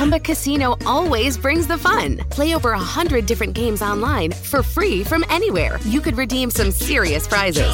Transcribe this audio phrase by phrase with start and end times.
[0.00, 2.16] Chumba Casino always brings the fun.
[2.30, 5.78] Play over a hundred different games online for free from anywhere.
[5.84, 7.68] You could redeem some serious prizes.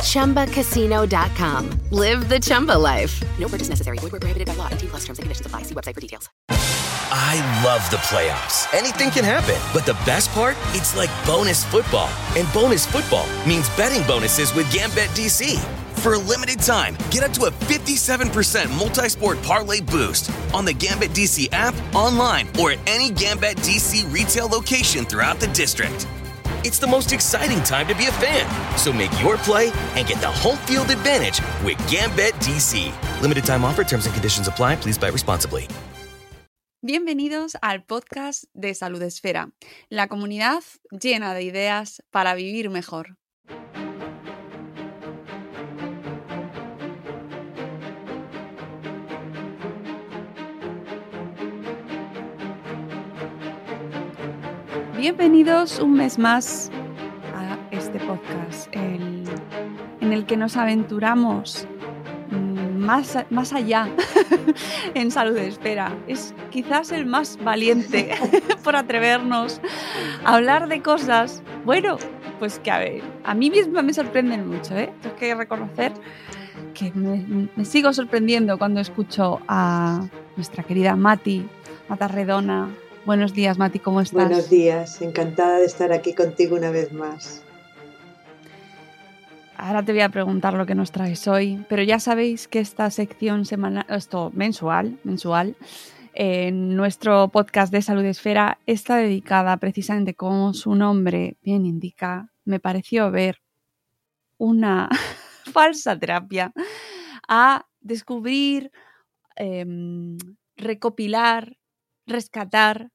[0.00, 0.46] Chumba.
[0.46, 1.68] ChumbaCasino.com.
[1.90, 3.22] Live the Chumba life.
[3.38, 3.98] No purchase necessary.
[3.98, 4.70] Void where prohibited by law.
[4.70, 5.64] T plus terms and conditions apply.
[5.64, 6.30] See website for details.
[6.48, 8.72] I love the playoffs.
[8.72, 9.60] Anything can happen.
[9.74, 10.56] But the best part?
[10.68, 12.08] It's like bonus football.
[12.34, 15.62] And bonus football means betting bonuses with Gambit DC.
[15.98, 20.72] For a limited time, get up to a 57% multi sport parlay boost on the
[20.72, 26.06] Gambit DC app, online, or at any Gambit DC retail location throughout the district.
[26.62, 28.46] It's the most exciting time to be a fan.
[28.78, 32.92] So make your play and get the home field advantage with Gambit DC.
[33.20, 34.76] Limited time offer, terms and conditions apply.
[34.76, 35.66] Please buy responsibly.
[36.80, 39.50] Bienvenidos al podcast de Salud Esfera,
[39.90, 40.62] la comunidad
[40.92, 43.17] llena de ideas para vivir mejor.
[54.98, 56.72] Bienvenidos un mes más
[57.32, 61.68] a este podcast en el que nos aventuramos
[62.32, 63.88] mm, más, más allá
[64.94, 65.96] en salud de espera.
[66.08, 68.10] Es quizás el más valiente
[68.64, 69.60] por atrevernos
[70.24, 71.96] a hablar de cosas, bueno,
[72.40, 74.92] pues que a ver, a mí misma me sorprenden mucho, ¿eh?
[75.00, 75.92] Tengo que reconocer
[76.74, 81.46] que me, me sigo sorprendiendo cuando escucho a nuestra querida Mati,
[81.88, 82.68] Matarredona.
[83.04, 84.28] Buenos días, Mati, ¿cómo estás?
[84.28, 87.42] Buenos días, encantada de estar aquí contigo una vez más.
[89.56, 92.90] Ahora te voy a preguntar lo que nos traes hoy, pero ya sabéis que esta
[92.90, 95.56] sección semanal, esto mensual, mensual,
[96.14, 102.60] en nuestro podcast de Salud Esfera está dedicada precisamente como su nombre bien indica, me
[102.60, 103.40] pareció ver
[104.36, 104.88] una
[105.52, 106.52] falsa terapia
[107.28, 108.72] a descubrir,
[109.36, 110.18] em,
[110.56, 111.56] recopilar,
[112.08, 112.90] rescatar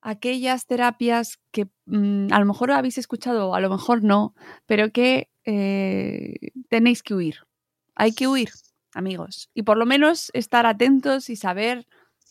[0.00, 4.34] aquellas terapias que mm, a lo mejor habéis escuchado o a lo mejor no,
[4.66, 6.34] pero que eh,
[6.68, 7.38] tenéis que huir.
[7.94, 8.50] Hay que huir,
[8.92, 9.50] amigos.
[9.54, 11.86] Y por lo menos estar atentos y saber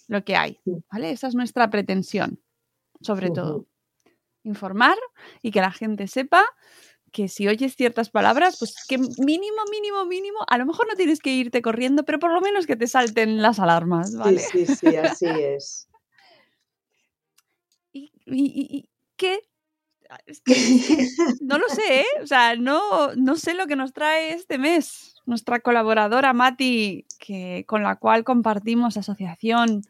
[0.07, 0.59] lo que hay.
[0.91, 1.11] ¿Vale?
[1.11, 2.39] Esa es nuestra pretensión,
[3.01, 3.65] sobre todo.
[4.43, 4.97] Informar
[5.41, 6.45] y que la gente sepa
[7.11, 11.19] que si oyes ciertas palabras, pues que mínimo, mínimo, mínimo, a lo mejor no tienes
[11.19, 14.39] que irte corriendo, pero por lo menos que te salten las alarmas, ¿vale?
[14.39, 15.87] Sí, sí, sí, así es.
[18.25, 19.39] ¿Y, qué?
[20.09, 20.53] Ah, Es que,
[21.41, 22.05] no lo sé, ¿eh?
[22.21, 27.65] O sea, no, no sé lo que nos trae este mes nuestra colaboradora Mati, que,
[27.67, 29.81] con la cual compartimos asociación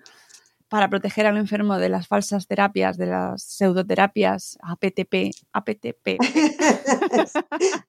[0.67, 6.17] para proteger al enfermo de las falsas terapias, de las pseudoterapias, APTP, APTP.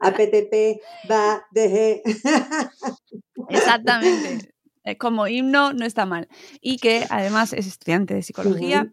[0.01, 0.81] APTP,
[1.11, 2.03] va, deje.
[3.49, 4.55] Exactamente.
[4.85, 6.29] Eh, Como himno no está mal.
[6.61, 8.93] Y que además es estudiante de psicología.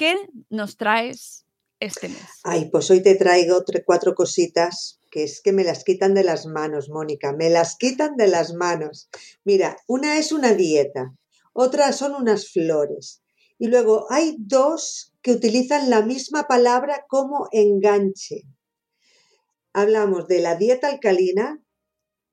[0.00, 0.16] ¿Qué
[0.48, 1.44] nos traes
[1.78, 2.22] este mes?
[2.44, 6.24] Ay, pues hoy te traigo tre- cuatro cositas que es que me las quitan de
[6.24, 9.10] las manos, Mónica, me las quitan de las manos.
[9.44, 11.14] Mira, una es una dieta,
[11.52, 13.22] otra son unas flores.
[13.58, 18.44] Y luego hay dos que utilizan la misma palabra como enganche.
[19.74, 21.62] Hablamos de la dieta alcalina,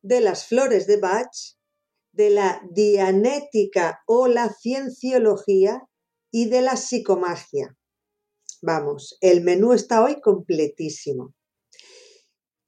[0.02, 1.36] de las flores de Bach,
[2.14, 5.84] de la dianética o la cienciología
[6.38, 7.76] y de la psicomagia.
[8.62, 11.34] Vamos, el menú está hoy completísimo.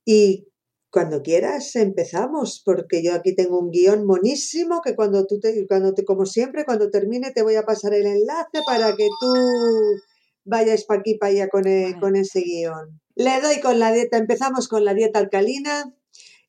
[0.03, 0.47] Y
[0.89, 5.93] cuando quieras empezamos, porque yo aquí tengo un guion monísimo que cuando tú te, cuando
[5.93, 9.33] te, como siempre, cuando termine te voy a pasar el enlace para que tú
[10.45, 12.99] vayas para aquí, para allá con, e- con ese guion.
[13.13, 15.93] Le doy con la dieta, empezamos con la dieta alcalina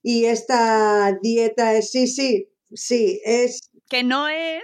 [0.03, 4.63] y esta dieta es, sí, sí, sí, es que no es,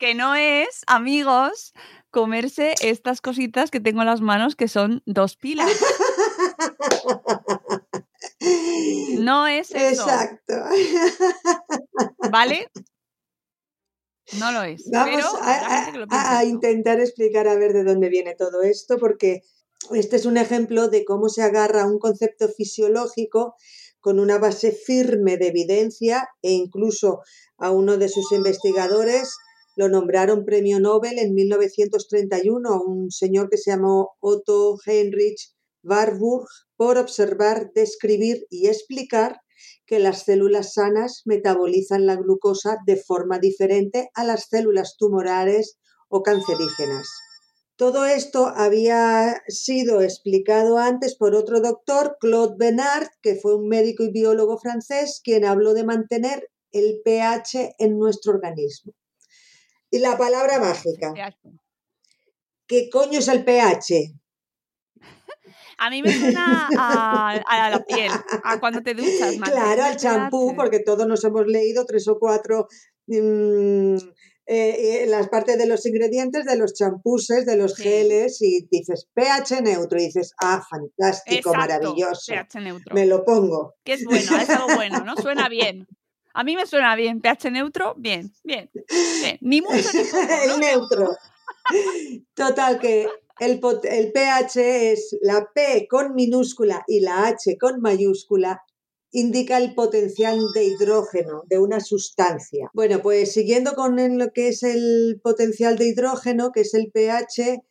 [0.00, 1.72] que no es, amigos,
[2.10, 5.70] comerse estas cositas que tengo en las manos que son dos pilas.
[9.18, 10.54] No es eso, exacto.
[12.30, 12.68] ¿vale?
[14.38, 14.88] No lo es.
[14.90, 19.42] Vamos pero a, lo a- intentar explicar a ver de dónde viene todo esto, porque
[19.92, 23.54] este es un ejemplo de cómo se agarra un concepto fisiológico
[24.00, 27.20] con una base firme de evidencia e incluso
[27.58, 29.36] a uno de sus investigadores
[29.76, 36.46] lo nombraron premio Nobel en 1931, un señor que se llamó Otto Heinrich Warburg,
[36.76, 39.40] por observar, describir y explicar
[39.86, 45.78] que las células sanas metabolizan la glucosa de forma diferente a las células tumorales
[46.08, 47.08] o cancerígenas.
[47.76, 54.04] Todo esto había sido explicado antes por otro doctor, Claude Bernard, que fue un médico
[54.04, 58.92] y biólogo francés, quien habló de mantener el pH en nuestro organismo.
[59.90, 61.12] Y la palabra mágica.
[62.66, 64.14] ¿Qué coño es el pH?
[65.78, 68.12] A mí me suena a, la piel,
[68.44, 69.36] a cuando te duchas.
[69.42, 72.68] Claro, al champú, porque todos nos hemos leído tres o cuatro
[73.06, 73.96] mm,
[74.46, 79.62] eh, las partes de los ingredientes de los champuses, de los geles, y dices pH
[79.62, 82.32] neutro, y dices, ah, fantástico, maravilloso.
[82.32, 82.94] pH neutro.
[82.94, 83.74] Me lo pongo.
[83.84, 85.16] Que es bueno, es algo bueno, ¿no?
[85.16, 85.86] Suena bien.
[86.34, 87.20] A mí me suena bien.
[87.20, 88.70] pH neutro, bien, bien.
[89.40, 90.32] Ni mucho ni poco.
[90.44, 91.16] El neutro.
[92.34, 93.08] Total, que
[93.40, 98.62] el, pH es la P con minúscula y la H con mayúscula
[99.12, 102.70] indica el potencial de hidrógeno de una sustancia.
[102.74, 107.62] Bueno, pues siguiendo con lo que es el potencial de hidrógeno, que es el pH,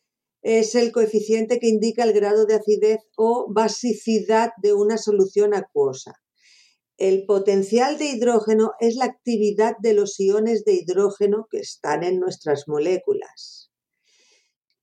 [0.42, 6.20] es el coeficiente que indica el grado de acidez o basicidad de una solución acuosa.
[7.00, 12.20] El potencial de hidrógeno es la actividad de los iones de hidrógeno que están en
[12.20, 13.70] nuestras moléculas.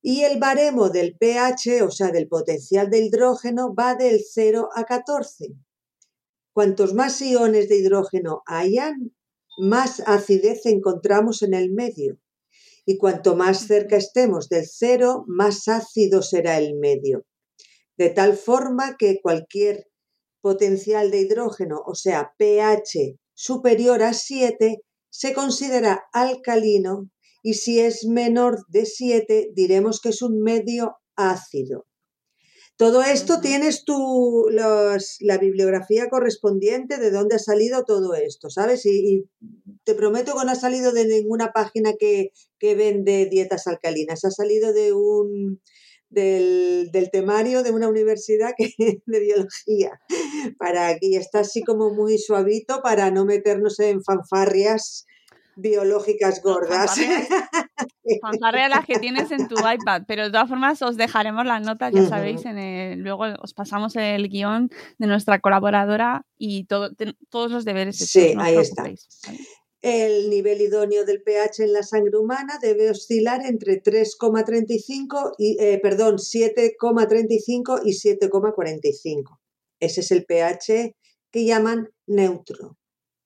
[0.02, 4.82] Y el baremo del pH, o sea, del potencial de hidrógeno, va del 0 a
[4.82, 5.54] 14.
[6.52, 9.14] Cuantos más iones de hidrógeno hayan,
[9.56, 12.18] más acidez encontramos en el medio.
[12.84, 17.24] Y cuanto más cerca estemos del cero, más ácido será el medio.
[17.96, 19.86] De tal forma que cualquier
[20.40, 27.10] potencial de hidrógeno, o sea, pH superior a 7, se considera alcalino
[27.42, 31.86] y si es menor de 7 diremos que es un medio ácido.
[32.78, 38.86] Todo esto tienes tú la bibliografía correspondiente de dónde ha salido todo esto, ¿sabes?
[38.86, 39.24] Y,
[39.82, 42.30] te prometo que no ha salido de ninguna página que,
[42.60, 45.60] vende dietas alcalinas, ha salido de un,
[46.10, 48.72] del, temario de una universidad que,
[49.06, 50.00] de biología,
[50.58, 55.06] para aquí está así como muy suavito para no meternos en fanfarrias
[55.58, 56.98] biológicas gordas.
[58.22, 61.92] Fanfarrea las que tienes en tu iPad, pero de todas formas os dejaremos las notas,
[61.92, 66.90] ya sabéis, en luego os pasamos el guion de nuestra colaboradora y todo,
[67.28, 67.98] todos los deberes.
[67.98, 68.84] Sí, ahí está.
[69.80, 75.78] El nivel idóneo del pH en la sangre humana debe oscilar entre 3,35 y, eh,
[75.80, 79.38] perdón, 7,35 y 7,45.
[79.80, 80.96] Ese es el pH
[81.30, 82.78] que llaman neutro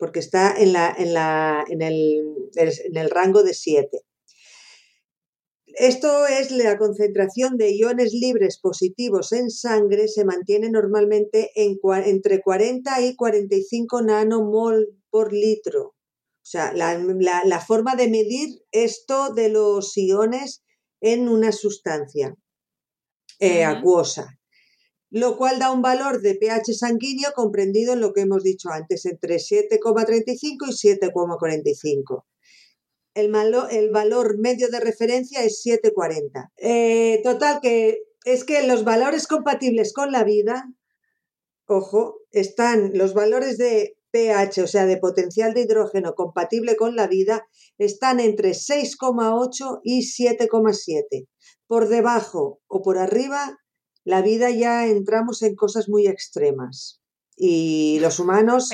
[0.02, 4.00] porque está en, la, en, la, en, el, en el rango de 7.
[5.66, 12.42] Esto es la concentración de iones libres positivos en sangre se mantiene normalmente en, entre
[12.42, 15.94] 40 y 45 nanomol por litro.
[16.52, 16.98] O sea, la,
[17.44, 20.62] la, forma de medir esto de los iones
[21.00, 22.34] en una sustancia
[23.38, 24.38] eh, acuosa
[25.12, 29.04] lo cual da un valor de pH sanguíneo comprendido en lo que hemos dicho antes,
[29.04, 32.24] entre 7,35 y 7,45.
[33.12, 33.34] El,
[33.70, 36.50] el, valor medio de referencia es 7,40.
[36.56, 40.64] Eh, total, que es que los valores compatibles con la vida,
[41.66, 47.06] ojo, están los valores de pH, o sea, de potencial de hidrógeno compatible con la
[47.08, 47.46] vida,
[47.78, 51.26] están entre 6,8 y 7,7.
[51.66, 53.58] Por debajo o por arriba
[54.04, 57.00] la vida ya entramos en cosas muy extremas.
[57.36, 58.68] Y los humanos,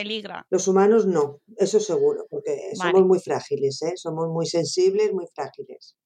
[0.51, 3.93] los humanos no, eso seguro, porque somos muy frágiles, ¿eh?
[3.97, 5.97] somos muy sensibles, muy frágiles.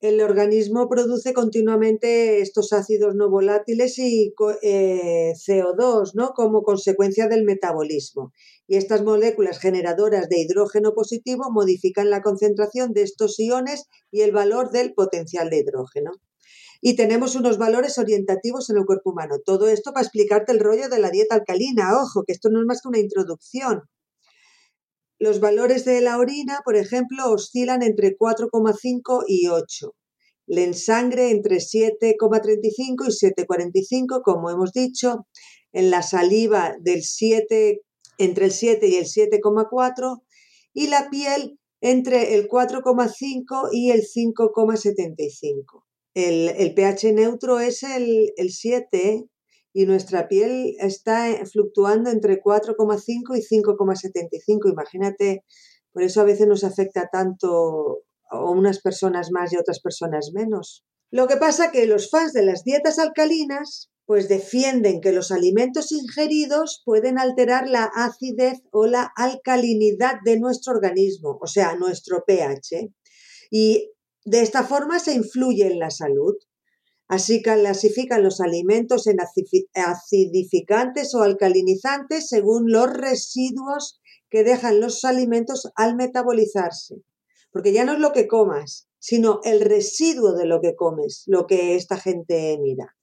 [0.00, 6.30] El organismo produce continuamente estos ácidos no volátiles y eh, CO2, ¿no?
[6.30, 8.32] Como consecuencia del metabolismo.
[8.66, 14.32] Y estas moléculas generadoras de hidrógeno positivo modifican la concentración de estos iones y el
[14.32, 16.12] valor del potencial de hidrógeno
[16.80, 19.36] y tenemos unos valores orientativos en el cuerpo humano.
[19.44, 22.00] Todo esto para explicarte el rollo de la dieta alcalina.
[22.00, 23.82] Ojo, que esto no es más que una introducción.
[25.20, 29.94] Los valores de la orina, por ejemplo, oscilan entre 4,5 y 8.
[30.48, 35.26] En sangre entre 7,35 y 7,45, como hemos dicho.
[35.72, 37.82] En la saliva del 7,
[38.16, 40.22] entre el 7 y el 7,4.
[40.72, 45.84] Y la piel entre el 4,5 y el 5,75.
[46.14, 49.26] El, pH neutro es el, 7
[49.72, 54.70] y nuestra piel está eh, fluctuando entre 4,5 y 5,75.
[54.72, 55.44] Imagínate,
[55.92, 60.84] por eso a veces nos afecta tanto a unas personas más y otras personas menos.
[61.10, 65.92] Lo que pasa que los fans de las dietas alcalinas pues defienden que los alimentos
[65.92, 72.88] ingeridos pueden alterar la acidez o la alcalinidad de nuestro organismo, o sea, nuestro pH.
[73.52, 73.92] Y
[74.24, 76.34] De esta forma se influye en la salud.
[77.10, 79.16] Así clasifican los alimentos en
[79.74, 84.00] acidificantes o alcalinizantes según los residuos
[84.30, 87.02] que dejan los alimentos al metabolizarse.
[87.50, 91.48] Porque ya no es lo que comas, sino el residuo de lo que comes, lo
[91.48, 92.94] que esta gente mira.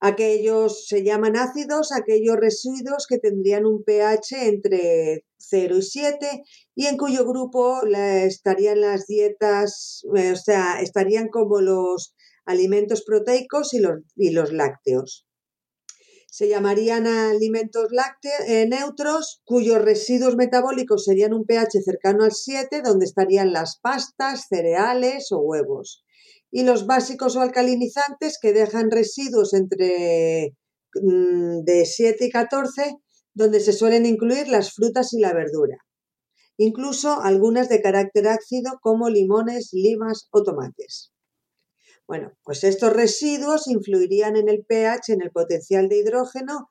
[0.00, 6.42] Aquellos se llaman ácidos, aquellos residuos que tendrían un pH entre 0 y 7
[6.74, 12.13] y en cuyo grupo estarían las dietas, eh, o sea, estarían como los
[12.44, 15.26] alimentos proteicos y los, y los lácteos.
[16.30, 22.82] Se llamarían alimentos lácteos, eh, neutros cuyos residuos metabólicos serían un pH cercano al 7,
[22.82, 26.04] donde estarían las pastas, cereales o huevos
[26.56, 30.54] y los básicos o alcalinizantes que dejan residuos entre
[30.94, 32.94] mm, de 7 y 14,
[33.34, 35.78] donde se suelen incluir las frutas y la verdura,
[36.56, 41.10] incluso algunas de carácter ácido como limones, limas o tomates.
[42.06, 46.70] Bueno, pues estos residuos influirían en el pH, en el potencial de hidrógeno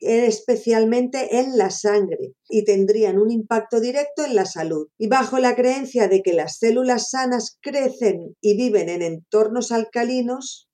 [0.00, 4.88] especialmente en la sangre y tendrían un impacto directo en la salud.
[4.98, 10.68] Y bajo la creencia de que las células sanas crecen y viven en entornos alcalinos,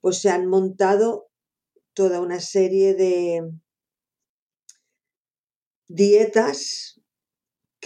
[0.00, 1.28] pues se han montado
[1.94, 3.42] toda una serie de
[5.88, 6.97] dietas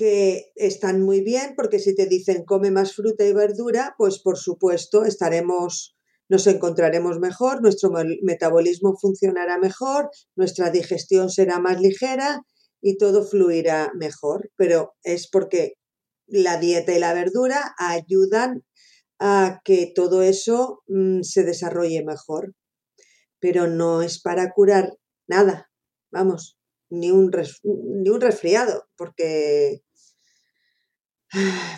[0.02, 4.36] que están muy bien porque si te dicen come más fruta y verdura, pues por
[4.36, 5.96] supuesto estaremos
[6.28, 7.92] nos encontraremos mejor, nuestro
[8.22, 12.42] metabolismo funcionará mejor, nuestra digestión será más ligera
[12.80, 14.50] y todo fluirá mejor.
[14.56, 15.74] Pero es porque
[16.26, 18.64] la dieta y la verdura ayudan
[19.20, 22.54] a que todo eso mm, se desarrolle mejor.
[23.38, 24.96] Pero no es para curar
[25.28, 25.70] nada,
[26.10, 26.58] vamos,
[26.90, 27.30] ni un,
[27.62, 29.82] ni un resfriado, porque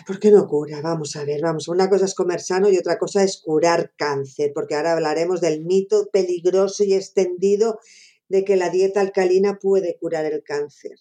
[0.05, 0.81] ¿Por qué no cura?
[0.81, 1.67] Vamos a ver, vamos.
[1.67, 5.63] Una cosa es comer sano y otra cosa es curar cáncer, porque ahora hablaremos del
[5.63, 7.79] mito peligroso y extendido
[8.27, 10.97] de que la dieta alcalina puede curar el cáncer.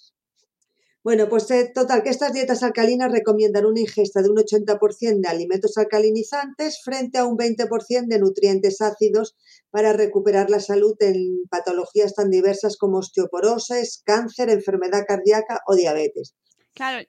[1.03, 5.29] Bueno, pues eh, total, que estas dietas alcalinas recomiendan una ingesta de un 80% de
[5.29, 9.37] alimentos alcalinizantes frente a un 20% de nutrientes ácidos
[9.71, 16.35] para recuperar la salud en patologías tan diversas como osteoporosis, cáncer, enfermedad cardíaca o diabetes.
[16.73, 17.07] Claro,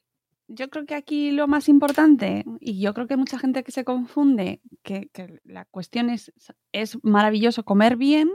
[0.47, 3.83] yo creo que aquí lo más importante, y yo creo que mucha gente que se
[3.83, 5.09] confunde, que,
[5.43, 6.31] la cuestión es,
[6.71, 8.29] es maravilloso comer bien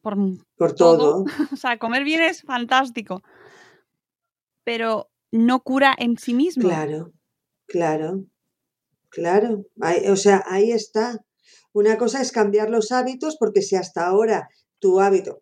[0.00, 0.16] por,
[0.56, 1.24] por todo.
[1.52, 3.22] o sea, comer bien es fantástico,
[4.64, 6.68] pero no cura en sí mismo.
[6.68, 7.12] Claro,
[7.66, 8.24] claro,
[9.08, 9.64] claro.
[10.08, 11.24] o sea, ahí está.
[11.72, 15.40] Una cosa es cambiar los hábitos, porque si hasta ahora tu hábito,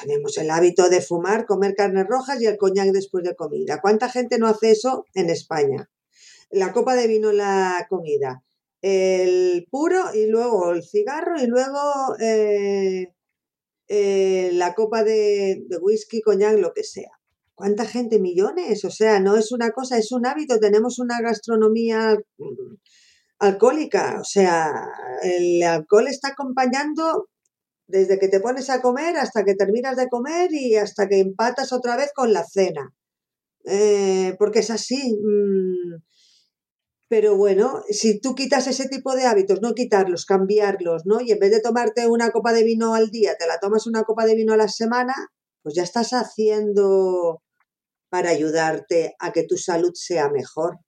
[0.00, 3.80] tenemos el hábito de fumar, comer carnes rojas y el coñac después de comida.
[3.80, 5.90] ¿Cuánta gente no hace eso en España?
[6.50, 8.44] La copa de vino en la comida,
[8.82, 11.80] el puro y luego el cigarro y luego
[12.20, 13.14] eh,
[13.88, 17.10] eh, la copa de, de whisky, coñac, lo que sea.
[17.54, 18.18] ¿Cuánta gente?
[18.18, 18.84] Millones.
[18.84, 20.58] O sea, no es una cosa, es un hábito.
[20.58, 22.74] Tenemos una gastronomía mm,
[23.38, 24.18] alcohólica.
[24.20, 24.72] O sea,
[25.22, 27.28] el alcohol está acompañando
[27.86, 31.72] desde que te pones a comer hasta que terminas de comer y hasta que empatas
[31.72, 32.94] otra vez con la cena.
[33.64, 35.18] Eh, porque es así.
[35.22, 36.02] Mm.
[37.08, 41.20] Pero bueno, si tú quitas ese tipo de hábitos, no quitarlos, cambiarlos, ¿no?
[41.20, 44.04] Y en vez de tomarte una copa de vino al día, te la tomas una
[44.04, 45.14] copa de vino a la semana,
[45.62, 47.42] pues ya estás haciendo
[48.08, 50.78] para ayudarte a que tu salud sea mejor.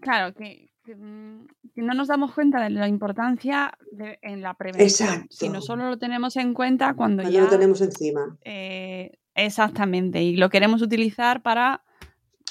[0.00, 3.76] Claro, que, que, no nos damos cuenta de la importancia
[4.22, 8.36] en la prevención, Si no solo lo tenemos en cuenta cuando, ya lo tenemos encima.
[8.44, 11.84] Eh, exactamente, y lo queremos utilizar para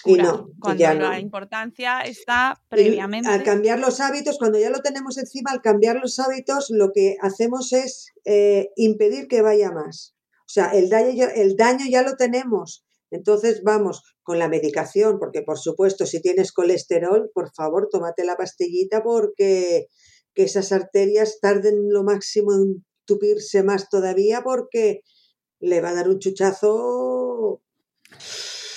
[0.04, 3.30] cuando la importancia está previamente.
[3.30, 7.18] al cambiar los hábitos, cuando ya lo tenemos encima, al cambiar los hábitos, lo que
[7.22, 10.16] hacemos es eh, impedir que vaya más.
[10.40, 12.84] O sea, el daño, el daño ya lo tenemos.
[13.12, 18.38] Entonces vamos con la medicación, porque por supuesto si tienes colesterol, por favor, tómate la
[18.38, 19.88] pastillita porque
[20.34, 25.02] que esas arterias tarden lo máximo en tupirse más todavía porque
[25.60, 27.62] le va a dar un chuchazo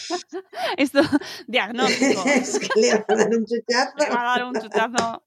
[0.77, 1.01] Esto,
[1.47, 2.23] diagnóstico.
[2.27, 3.93] es que le va a dar un chuchazo.
[3.99, 5.23] Le va a dar un chuchazo.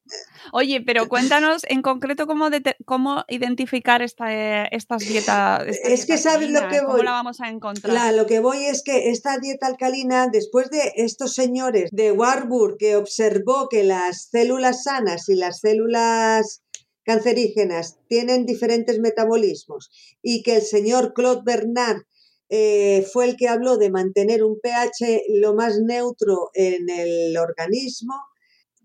[0.53, 2.49] Oye, pero cuéntanos en concreto cómo,
[2.85, 5.65] cómo identificar esta, estas dietas.
[5.67, 6.91] es que sabes lo que voy.
[6.91, 8.13] ¿Cómo la vamos a encontrar?
[8.13, 12.95] lo que voy es que esta dieta alcalina, después de estos señores de Warburg que
[12.95, 16.63] observó que las células sanas y las células
[17.03, 19.89] cancerígenas tienen diferentes metabolismos
[20.21, 22.03] y que el señor Claude Bernard
[22.49, 28.13] eh, fue el que habló de mantener un pH lo más neutro en el organismo,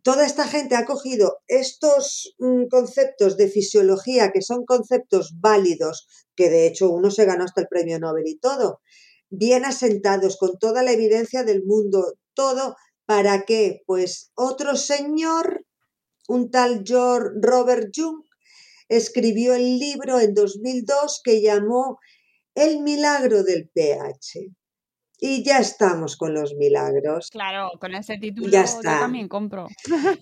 [0.02, 6.50] toda esta gente ha cogido estos mm, conceptos de fisiología, que son conceptos válidos, que
[6.50, 8.81] de hecho uno se ganó hasta el premio Nobel y todo,
[9.31, 12.76] bien asentados, con toda la evidencia del mundo, todo,
[13.07, 13.83] ¿para qué?
[13.87, 15.64] Pues otro señor,
[16.28, 18.25] un tal George Robert Jung,
[18.88, 21.99] escribió el libro en 2002 que llamó
[22.54, 24.52] El milagro del pH.
[25.25, 27.30] Y ya estamos con los milagros.
[27.30, 28.94] Claro, con ese título ya está.
[28.94, 29.68] yo también compro.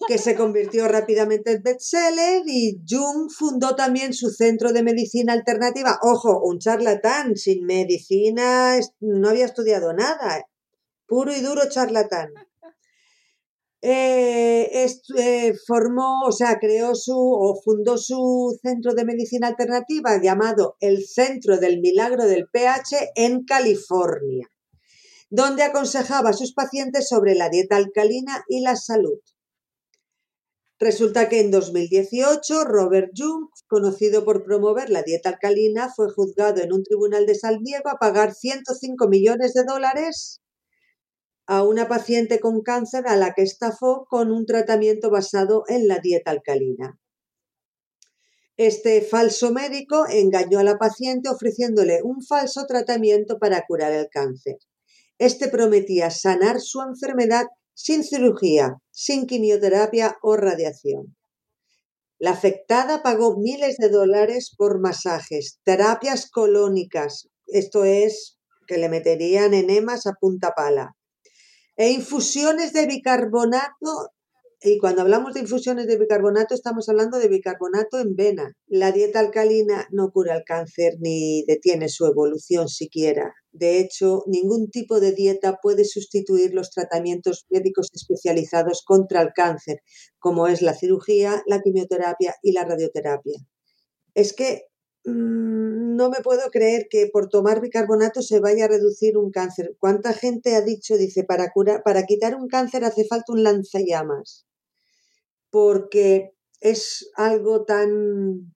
[0.06, 5.99] Que se convirtió rápidamente en bestseller y Jung fundó también su centro de medicina alternativa.
[6.02, 10.44] Ojo, un charlatán, sin medicina no había estudiado nada.
[11.06, 12.28] Puro y duro charlatán.
[13.82, 20.76] Eh, eh, formó, o sea, creó su o fundó su centro de medicina alternativa llamado
[20.80, 24.50] el Centro del Milagro del pH en California
[25.30, 29.20] donde aconsejaba a sus pacientes sobre la dieta alcalina y la salud.
[30.78, 36.72] Resulta que en 2018 Robert Jung, conocido por promover la dieta alcalina, fue juzgado en
[36.72, 40.40] un tribunal de San Diego a pagar 105 millones de dólares
[41.50, 45.99] a una paciente con cáncer a la que estafó con un tratamiento basado en la
[45.99, 46.97] dieta alcalina.
[48.57, 54.59] Este falso médico engañó a la paciente ofreciéndole un falso tratamiento para curar el cáncer.
[55.19, 61.16] Este prometía sanar su enfermedad sin cirugía, sin quimioterapia o radiación.
[62.21, 68.38] La afectada pagó miles de dólares por masajes, terapias colónicas, esto es,
[68.69, 70.95] que le meterían enemas a punta pala,
[71.77, 74.12] e infusiones de bicarbonato
[74.62, 78.53] y cuando hablamos de infusiones de bicarbonato, estamos hablando de bicarbonato en vena.
[78.67, 83.33] La dieta alcalina no cura el cáncer ni detiene su evolución siquiera.
[83.53, 89.79] De hecho, ningún tipo de dieta puede sustituir los tratamientos médicos especializados contra el cáncer,
[90.19, 93.39] como es la cirugía, la quimioterapia y la radioterapia.
[94.12, 94.65] Es que
[95.04, 99.76] no me puedo creer que por tomar bicarbonato se vaya a reducir un cáncer.
[99.78, 104.47] ¿Cuánta gente ha dicho, dice, para, curar, para quitar un cáncer hace falta un lanzallamas?
[105.50, 108.54] porque es algo tan,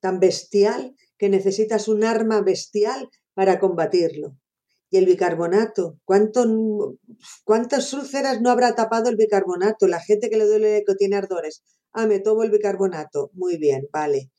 [0.00, 4.36] tan bestial que necesitas un arma bestial para combatirlo.
[4.90, 6.98] Y el bicarbonato, ¿cuánto,
[7.44, 9.86] ¿cuántas úlceras no habrá tapado el bicarbonato?
[9.88, 11.62] La gente que le duele que tiene ardores.
[11.92, 13.30] Ah, me tomo el bicarbonato.
[13.34, 14.30] Muy bien, vale.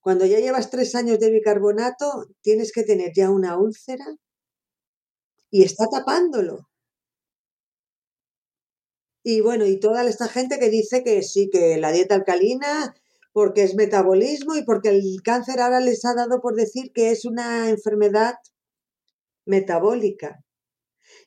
[0.00, 4.06] Cuando ya llevas tres años de bicarbonato, tienes que tener ya una úlcera
[5.50, 6.68] y está tapándolo.
[9.22, 12.94] Y bueno, y toda esta gente que dice que sí, que la dieta alcalina,
[13.32, 17.26] porque es metabolismo y porque el cáncer ahora les ha dado por decir que es
[17.26, 18.34] una enfermedad
[19.44, 20.42] metabólica.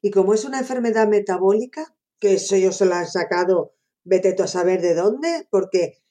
[0.02, 4.44] Y como es una enfermedad metabólica, que eso ellos se la han sacado, vete tú
[4.44, 6.03] a saber de dónde, porque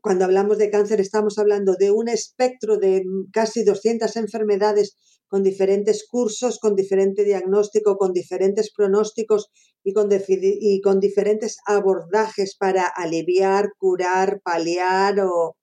[0.00, 4.96] cuando hablamos de cáncer estamos hablando de un espectro de casi 200 enfermedades
[5.28, 9.50] con diferentes cursos, con diferente diagnóstico, con diferentes pronósticos
[9.84, 15.56] y con, y con diferentes abordajes para aliviar, curar, paliar o,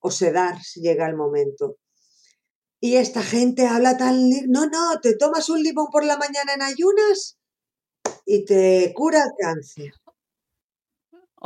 [0.00, 1.76] o sedar si llega el momento.
[2.80, 4.28] Y esta gente habla tan...
[4.48, 7.38] No, no, te tomas un limón por la mañana en ayunas
[8.24, 9.92] y te cura el cáncer.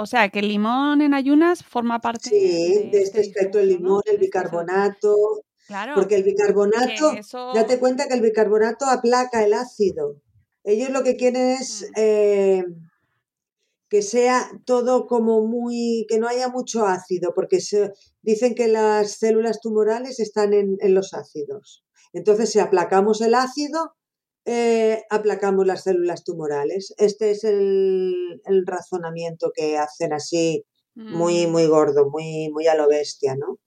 [0.00, 4.00] O sea, que el limón en ayunas forma parte sí, de, este, aspecto, el limón,
[4.06, 5.44] el bicarbonato.
[5.66, 5.94] Claro.
[5.94, 7.12] Porque el bicarbonato,
[7.54, 10.16] date cuenta que el bicarbonato aplaca el ácido.
[10.64, 11.92] Ellos lo que quieren es mm.
[11.96, 12.64] eh,
[13.90, 19.18] que sea todo como muy, que no haya mucho ácido, porque se, dicen que las
[19.18, 21.84] células tumorales están en, en los ácidos.
[22.14, 23.94] Entonces, si aplacamos el ácido,
[24.44, 26.94] eh, aplacamos las células tumorales.
[26.98, 31.50] Este es el, razonamiento que hacen así muy, mm.
[31.50, 33.59] muy gordo, muy, muy a lo bestia, ¿no?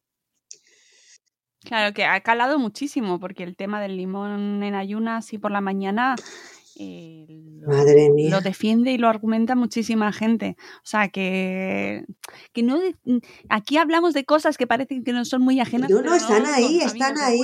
[1.64, 5.62] Claro, que ha calado muchísimo, porque el tema del limón en ayunas y por la
[5.62, 6.16] mañana
[6.76, 7.26] eh,
[7.66, 8.30] Madre mía.
[8.30, 10.56] lo defiende y lo argumenta muchísima gente.
[10.78, 12.06] O sea, que,
[12.52, 12.80] que no
[13.50, 15.90] aquí hablamos de cosas que parecen que no son muy ajenas.
[15.90, 17.40] No, no, están ahí, están ahí.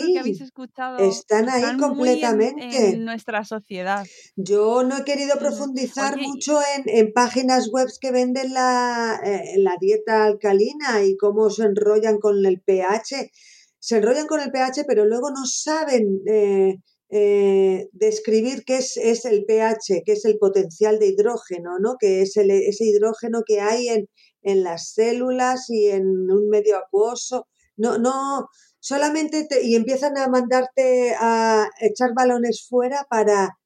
[0.99, 2.89] están ahí completamente.
[2.89, 4.05] En, nuestra sociedad.
[4.35, 10.25] Yo no he querido profundizar mucho en, páginas web que venden la, eh, la dieta
[10.25, 13.31] alcalina y cómo se enrollan con el pH.
[13.79, 16.21] Se enrollan con el pH, pero luego no saben...
[16.27, 16.79] Eh,
[17.11, 21.95] eh, describir qué es, es, el pH, qué es el potencial de hidrógeno, ¿no?
[21.99, 24.09] que es el, ese hidrógeno que hay en,
[24.43, 27.47] en, las células y en un medio acuoso.
[27.77, 28.47] No, no,
[28.79, 33.57] solamente y empiezan a mandarte a echar balones fuera para,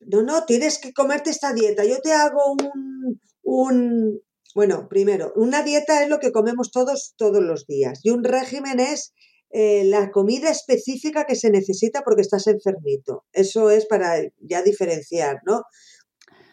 [0.00, 1.84] no, no, tienes que comerte esta dieta.
[1.84, 4.20] Yo te hago un, un,
[4.54, 8.80] bueno, primero, una dieta es lo que comemos todos todos los días y un régimen
[8.80, 9.12] es
[9.52, 13.24] eh, la comida específica que se necesita porque estás enfermito.
[13.32, 15.62] Eso es para ya diferenciar, ¿no?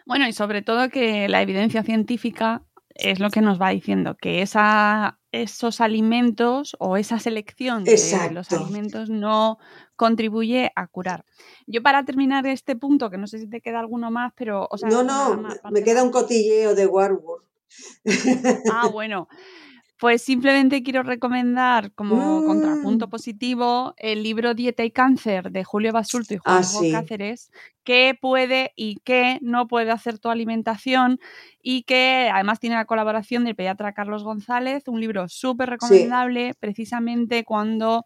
[0.05, 2.65] Bueno, y sobre todo que la evidencia científica
[2.99, 8.51] es lo que nos va diciendo, que esa, esos alimentos o esa selección de los
[8.51, 9.57] alimentos no
[9.95, 11.23] contribuye a curar.
[11.67, 14.67] Yo para terminar este punto, que no sé si te queda alguno más, pero...
[14.89, 17.45] no, no, me queda un cotilleo de Warburg.
[18.71, 19.29] Ah, bueno.
[19.99, 23.09] Pues simplemente quiero recomendar como contrapunto mm.
[23.09, 27.51] positivo el libro Dieta y Cáncer de Julio Basulto y Juan ah, Cáceres,
[27.83, 31.19] que puede y qué no puede hacer tu alimentación
[31.62, 37.43] y que además tiene la colaboración del pediatra Carlos González, un libro súper recomendable precisamente
[37.43, 38.05] cuando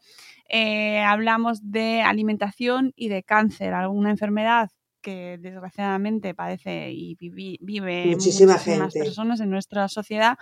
[0.50, 4.72] eh, hablamos de alimentación y de cáncer, alguna enfermedad
[5.04, 10.38] que desgraciadamente padece y vive Muchísima muchísimas personas en nuestra sociedad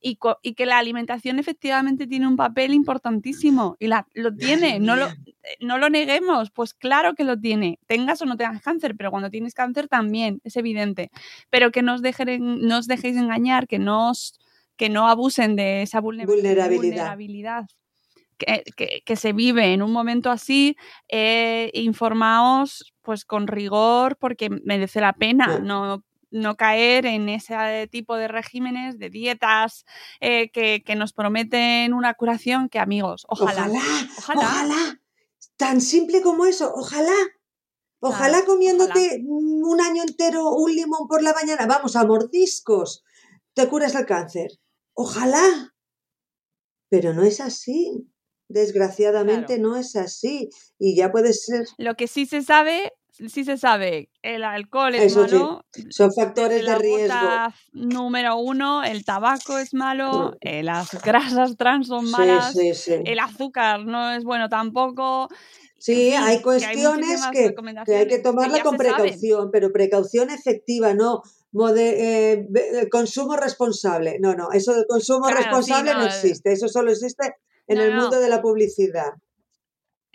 [0.00, 4.96] y, y, que la alimentación efectivamente tiene un papel importantísimo y la, lo tiene, no
[4.96, 5.06] lo,
[5.60, 9.30] no lo neguemos, pues claro que lo tiene, tengas o no tengas cáncer, pero cuando
[9.30, 11.10] tienes cáncer también, es evidente,
[11.50, 14.12] pero que no os, dejen, no os dejéis engañar, que no,
[14.76, 17.68] que no abusen de esa vulnerabilidad
[18.36, 20.76] que, se vive en un momento así,
[21.08, 28.16] eh, informaos pues con rigor porque merece la pena, no, no caer en ese tipo
[28.16, 29.84] de regímenes, de dietas
[30.20, 33.70] eh, que, nos prometen una curación que amigos, ojalá,
[34.18, 35.00] ojalá,
[35.56, 37.14] tan simple como eso, ojalá.
[37.98, 43.02] Ojalá comiéndote un año entero un limón por la mañana, vamos a mordiscos,
[43.54, 44.60] te curas el cáncer.
[44.92, 45.74] Ojalá.
[46.88, 48.06] Pero no es así.
[48.48, 51.66] Desgraciadamente no es así y ya puede ser.
[51.78, 55.64] Lo que sí se sabe, sí se sabe, el alcohol es malo.
[55.90, 57.16] Son factores de riesgo.
[57.72, 64.12] Número uno, el tabaco es malo, eh, las grasas trans son malas, el azúcar no
[64.12, 65.28] es bueno tampoco.
[65.78, 67.54] Sí, hay cuestiones que
[67.94, 71.22] hay, que, tomarla con precaución, pero precaución efectiva, no
[71.76, 72.46] eh,
[72.90, 74.18] consumo responsable.
[74.20, 76.06] No, no, eso del consumo responsable no, eh.
[76.06, 77.34] existe, eso solo existe
[77.66, 79.14] en el mundo de la publicidad.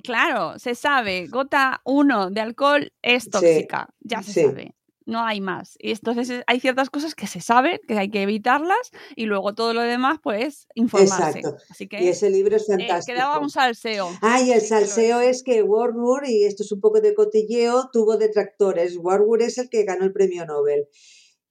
[0.04, 4.76] Claro, se sabe, gota uno de alcohol es tóxica, ya se sabe.
[5.06, 5.76] No hay más.
[5.80, 9.74] Y entonces hay ciertas cosas que se saben, que hay que evitarlas, y luego todo
[9.74, 11.40] lo demás, pues, informarse.
[11.40, 11.58] Exacto.
[11.70, 13.16] Así que, y ese libro es eh, fantástico.
[13.16, 14.10] quedaba un salseo.
[14.22, 18.18] Ah, y el salseo es que Warburg, y esto es un poco de cotilleo, tuvo
[18.18, 18.96] detractores.
[18.96, 20.88] Warburg es el que ganó el premio Nobel.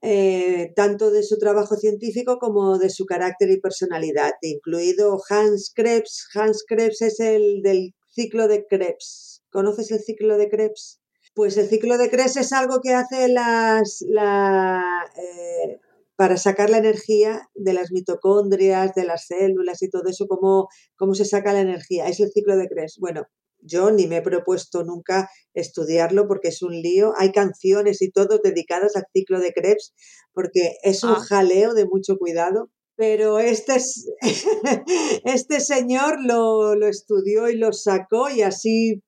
[0.03, 6.27] Eh, tanto de su trabajo científico como de su carácter y personalidad, incluido Hans Krebs.
[6.35, 9.43] Hans Krebs es el del ciclo de Krebs.
[9.51, 11.01] ¿Conoces el ciclo de Krebs?
[11.35, 15.79] Pues el ciclo de Krebs es algo que hace las, eh,
[16.17, 21.15] para sacar la energía de las mitocondrias, de las células y todo eso, cómo, cómo
[21.15, 22.09] se saca la energía.
[22.09, 22.97] Es el ciclo de Krebs.
[23.01, 23.27] Bueno,
[23.63, 27.13] yo ni me he propuesto nunca estudiarlo porque es un lío.
[27.17, 29.95] Hay canciones y todo dedicadas al ciclo de Krebs
[30.33, 31.25] porque es un ah.
[31.29, 32.71] jaleo de mucho cuidado.
[32.97, 33.77] Pero este,
[35.25, 39.03] este señor lo, estudió y lo sacó y así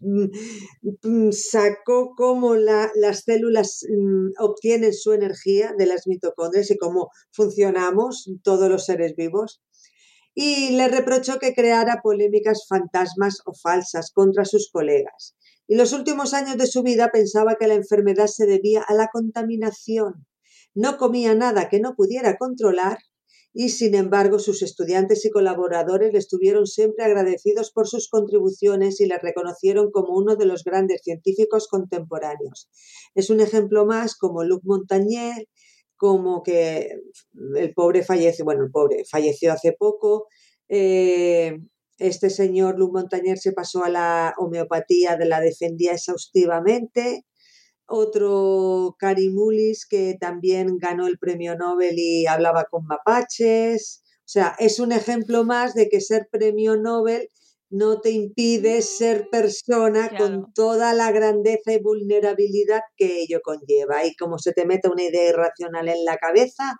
[0.00, 8.30] mm, sacó cómo las células mm, obtienen su energía de las mitocondrias y cómo funcionamos
[8.42, 9.60] todos los seres vivos
[10.38, 15.34] y le reprochó que creara polémicas fantasmas o falsas contra sus colegas.
[15.66, 19.08] Y los últimos años de su vida pensaba que la enfermedad se debía a la
[19.10, 20.26] contaminación.
[20.74, 22.98] No comía nada que no pudiera controlar
[23.54, 29.06] y, sin embargo, sus estudiantes y colaboradores le estuvieron siempre agradecidos por sus contribuciones y
[29.06, 32.68] le reconocieron como uno de los grandes científicos contemporáneos.
[33.14, 35.48] Es un ejemplo más como Luc Montagnier,
[35.96, 36.90] como que
[37.56, 40.26] el pobre falleció, bueno, el pobre falleció hace poco.
[40.68, 41.58] Eh,
[41.98, 47.24] este señor Luc Montañer se pasó a la homeopatía, de la defendía exhaustivamente.
[47.86, 54.02] Otro Carimulis que también ganó el premio Nobel y hablaba con mapaches.
[54.20, 57.30] O sea, es un ejemplo más de que ser premio Nobel
[57.70, 64.04] no te impide ser persona con toda la grandeza y vulnerabilidad que ello conlleva.
[64.04, 66.76] Y como se te mete una idea irracional en la cabeza,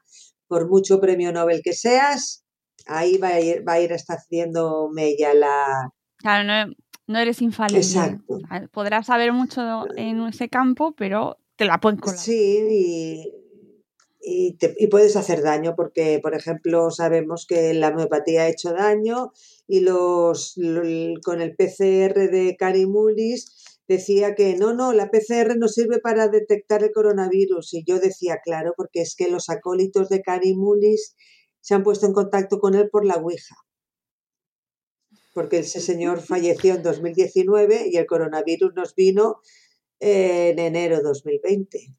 [0.47, 2.45] por mucho premio Nobel que seas,
[2.87, 5.91] ahí va a ir, va a ir haciendo mella la...
[6.19, 6.73] Claro,
[7.07, 7.81] no, eres infalible.
[7.81, 8.39] Exacto.
[8.73, 12.19] Podrás saber mucho en ese campo, pero te la pueden colar.
[12.19, 13.47] Sí, y
[14.29, 19.31] y, y, puedes hacer daño porque, por ejemplo, sabemos que la homeopatía ha hecho daño
[19.69, 20.55] y los,
[21.25, 26.83] con el PCR de Carimulis decía que no, no, la PCR no sirve para detectar
[26.83, 27.75] el coronavirus.
[27.75, 31.17] Y yo decía, claro, porque es que los acólitos de Carimulis
[31.61, 33.57] se han puesto en contacto con él por la Ouija.
[35.35, 39.41] Porque ese señor falleció en 2019 y el coronavirus nos vino
[40.01, 41.95] en enero de 2020.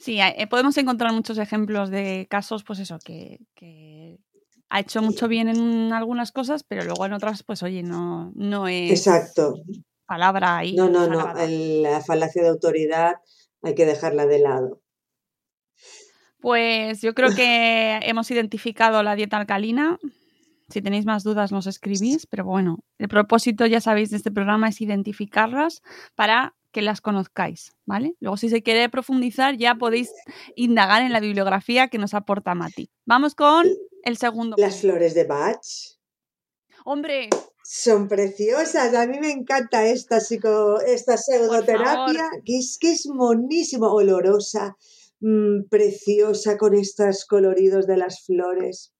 [0.00, 3.38] Sí, eh, podemos encontrar muchos ejemplos de casos, pues eso, que,
[4.70, 8.68] ha hecho mucho bien en algunas cosas, pero luego en otras, pues oye, no, no
[8.68, 9.54] es Exacto.
[10.06, 10.74] palabra ahí.
[10.74, 11.34] No, no, no.
[11.34, 13.16] la falacia de autoridad
[13.62, 14.80] hay que dejarla de lado.
[16.40, 19.98] Pues yo creo que hemos identificado la dieta alcalina.
[20.68, 22.26] Si tenéis más dudas, nos escribís.
[22.26, 25.82] Pero bueno, el propósito, ya sabéis, de este programa es identificarlas
[26.14, 28.14] para que las conozcáis, ¿vale?
[28.20, 30.10] Luego, si se quiere profundizar, ya podéis
[30.54, 32.90] indagar en la bibliografía que nos aporta Mati.
[33.04, 33.66] Vamos con
[34.04, 34.56] el segundo.
[34.58, 35.60] Las flores de Bach.
[36.84, 37.28] ¡Hombre!
[37.64, 38.94] Son preciosas.
[38.94, 44.76] A mí me encanta esta, psico, esta pseudoterapia, que es, que es monísimo, olorosa,
[45.20, 48.92] mmm, preciosa, con estos coloridos de las flores.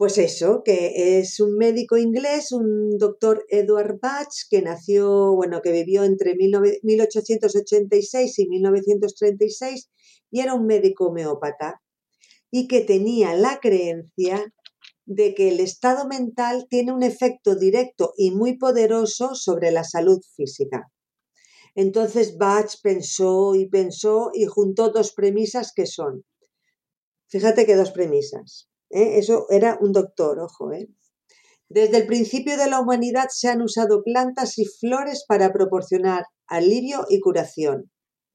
[0.00, 5.72] Pues eso, que es un médico inglés, un doctor Edward Bach, que nació, bueno, que
[5.72, 9.90] vivió entre 1886 y 1936
[10.30, 11.82] y era un médico homeópata
[12.50, 14.54] y que tenía la creencia
[15.04, 20.22] de que el estado mental tiene un efecto directo y muy poderoso sobre la salud
[20.34, 20.90] física.
[21.74, 26.24] Entonces Bach pensó y pensó y juntó dos premisas que son,
[27.28, 28.69] fíjate que dos premisas.
[28.90, 29.18] ¿Eh?
[29.18, 30.72] Eso era un doctor, ojo.
[30.72, 30.88] ¿eh?
[31.68, 37.06] Desde el principio de la humanidad se han usado plantas y flores para proporcionar alivio
[37.08, 37.90] y curación.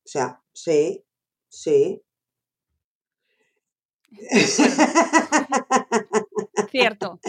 [0.06, 1.04] O sea, sí,
[1.50, 2.02] sí.
[6.72, 7.20] Cierto.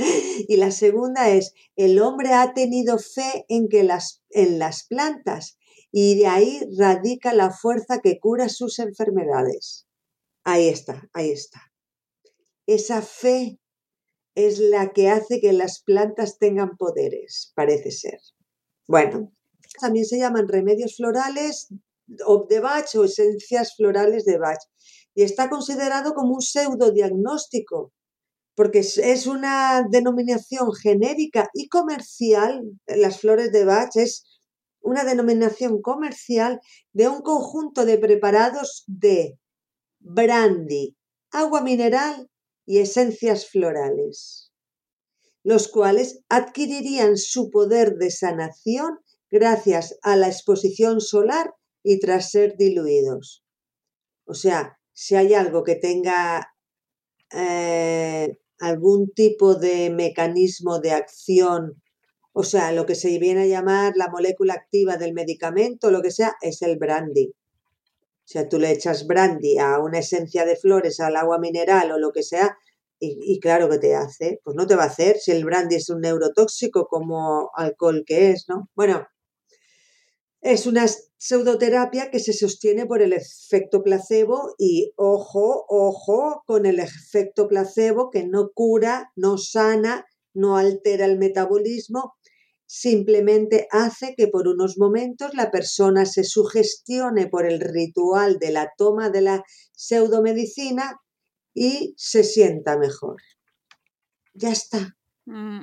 [0.49, 5.59] Y la segunda es, el hombre ha tenido fe en, que las, en las plantas
[5.91, 9.87] y de ahí radica la fuerza que cura sus enfermedades.
[10.45, 11.73] Ahí está, ahí está.
[12.67, 13.59] Esa fe
[14.35, 18.19] es la que hace que las plantas tengan poderes, parece ser.
[18.87, 19.33] Bueno,
[19.81, 21.69] también se llaman remedios florales
[22.07, 24.61] de Bach o esencias florales de Bach
[25.15, 27.93] y está considerado como un pseudodiagnóstico
[28.57, 34.25] porque es una denominación genérica y comercial, las flores de Bach es
[34.81, 36.61] una denominación comercial
[36.93, 39.39] de un conjunto de preparados de
[39.99, 40.97] brandy,
[41.31, 42.31] agua mineral
[42.67, 44.53] y esencias florales,
[45.43, 48.99] los cuales adquirirían su poder de sanación
[49.31, 53.45] gracias a la exposición solar y tras ser diluidos.
[54.25, 56.53] O sea, si hay algo que tenga
[57.33, 61.81] eh, algún tipo de mecanismo de acción,
[62.33, 66.11] o sea, lo que se viene a llamar la molécula activa del medicamento, lo que
[66.11, 67.33] sea, es el brandy.
[68.27, 71.99] O sea, tú le echas brandy a una esencia de flores, al agua mineral o
[71.99, 72.59] lo que sea,
[72.99, 75.91] y, claro que te hace, pues no te va a hacer si el brandy es
[75.91, 78.69] un neurotóxico como alcohol que es, ¿no?
[78.75, 79.07] Bueno,
[80.41, 80.87] es una
[81.19, 88.11] pseudoterapia que se sostiene por el efecto placebo y ojo, ojo con el efecto placebo
[88.11, 92.16] que no cura, no sana, no altera el metabolismo,
[92.79, 98.73] simplemente hace que por unos momentos la persona se sugestione por el ritual de la
[98.77, 101.01] toma de la pseudomedicina
[101.55, 103.17] y se sienta mejor.
[104.35, 104.97] Ya está.
[105.25, 105.63] Mm,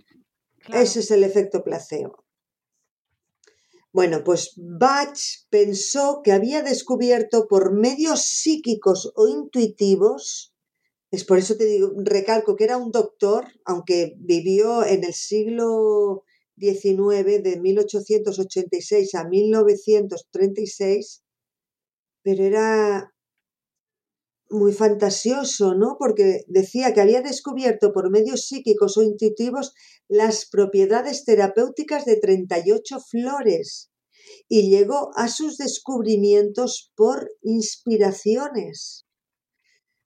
[0.70, 2.26] Ese es el efecto placebo.
[3.92, 5.20] Bueno, pues Bach
[5.52, 10.56] pensó que había descubierto por medios psíquicos o intuitivos,
[11.12, 16.24] es por eso te digo, recalco que era un doctor, aunque vivió en el siglo
[16.64, 21.22] 19 de 1886 a 1936,
[22.24, 23.14] pero era
[24.50, 25.98] muy fantasioso, ¿no?
[26.00, 29.74] Porque decía que había descubierto por medios psíquicos o intuitivos
[30.08, 33.92] las propiedades terapéuticas de 38 flores
[34.48, 39.06] y llegó a sus descubrimientos por inspiraciones.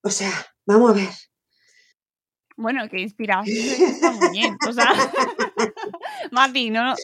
[0.02, 0.32] O sea,
[0.66, 1.14] vamos a ver,
[2.58, 4.58] bueno, que inspiración está muy bien.
[4.68, 4.92] O sea,
[6.32, 6.96] Mati, no,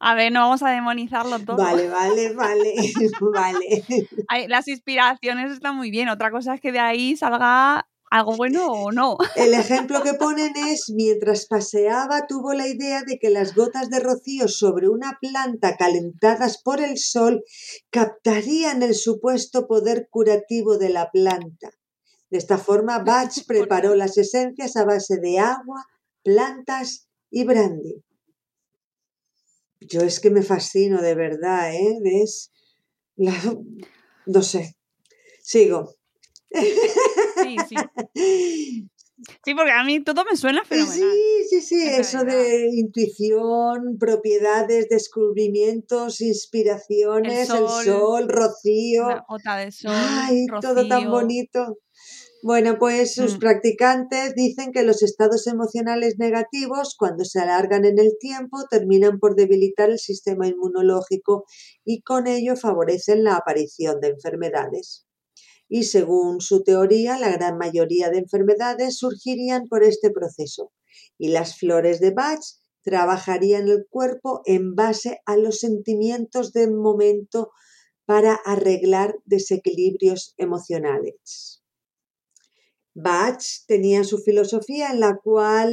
[0.00, 1.58] a ver, no vamos a demonizarlo todo.
[1.58, 2.74] Vale, vale, vale,
[3.20, 4.48] vale.
[4.48, 6.08] Las inspiraciones están muy bien.
[6.08, 9.18] Otra cosa es que de ahí salga algo bueno o no.
[9.36, 14.00] El ejemplo que ponen es, mientras paseaba tuvo la idea de que las gotas de
[14.00, 17.44] rocío sobre una planta calentadas por el sol
[17.90, 21.70] captarían el supuesto poder curativo de la planta.
[22.34, 25.86] De esta forma, Bach preparó las esencias a base de agua,
[26.24, 28.02] plantas y brandy.
[29.78, 31.96] yo es que me fascino de verdad, ¿eh?
[32.02, 32.50] ¿Ves?
[34.26, 34.74] no sé.
[35.44, 35.94] Sigo.
[36.50, 37.76] Sí, sí.
[39.44, 40.92] Sí, porque a mí todo me suena fenomenal.
[40.92, 49.06] Sí, sí, sí, eso de intuición, propiedades, descubrimientos, inspiraciones, el sol, rocío.
[49.44, 49.92] La de sol.
[49.94, 51.78] Ay, todo tan bonito.
[52.46, 53.38] Bueno, pues sus mm.
[53.38, 59.34] practicantes dicen que los estados emocionales negativos, cuando se alargan en el tiempo, terminan por
[59.34, 61.46] debilitar el sistema inmunológico
[61.86, 65.06] y con ello favorecen la aparición de enfermedades.
[65.70, 70.70] Y según su teoría, la gran mayoría de enfermedades surgirían por este proceso.
[71.16, 72.44] Y las flores de Bach
[72.82, 77.52] trabajarían el cuerpo en base a los sentimientos del momento
[78.04, 81.63] para arreglar desequilibrios emocionales.
[82.94, 85.70] Bach tenía su filosofía en la cual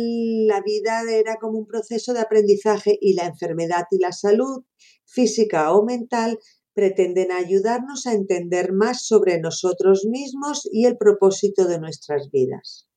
[0.48, 4.64] la vida era como un proceso de aprendizaje y la enfermedad y la salud
[5.06, 6.40] física o mental
[6.74, 12.88] pretenden ayudarnos a entender más sobre nosotros mismos y el propósito de nuestras vidas.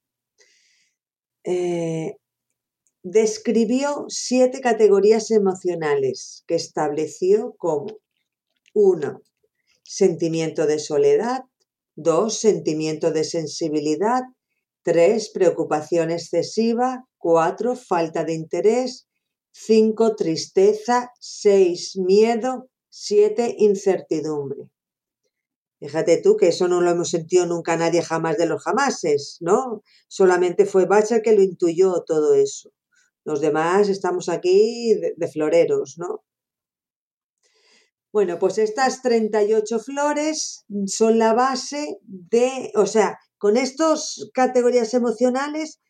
[1.44, 2.16] Eh,
[3.02, 7.98] describió siete categorías emocionales que estableció como
[8.72, 9.20] 1.
[9.82, 11.42] Sentimiento de soledad,
[11.96, 12.38] 2.
[12.38, 14.22] Sentimiento de sensibilidad.
[14.82, 15.30] 3.
[15.30, 17.04] Preocupación excesiva.
[17.18, 17.76] 4.
[17.76, 19.06] Falta de interés.
[19.52, 20.16] 5.
[20.16, 21.10] Tristeza.
[21.20, 21.96] 6.
[21.98, 22.68] Miedo.
[22.90, 23.56] 7.
[23.58, 24.68] Incertidumbre.
[25.80, 29.82] Fíjate tú que eso no lo hemos sentido nunca nadie jamás de los jamases, ¿no?
[30.08, 32.70] Solamente fue Bacher que lo intuyó todo eso.
[33.24, 36.24] Los demás estamos aquí de floreros, ¿no?
[38.14, 45.80] Bueno, pues estas 38 flores son la base de, o sea, con estas categorías emocionales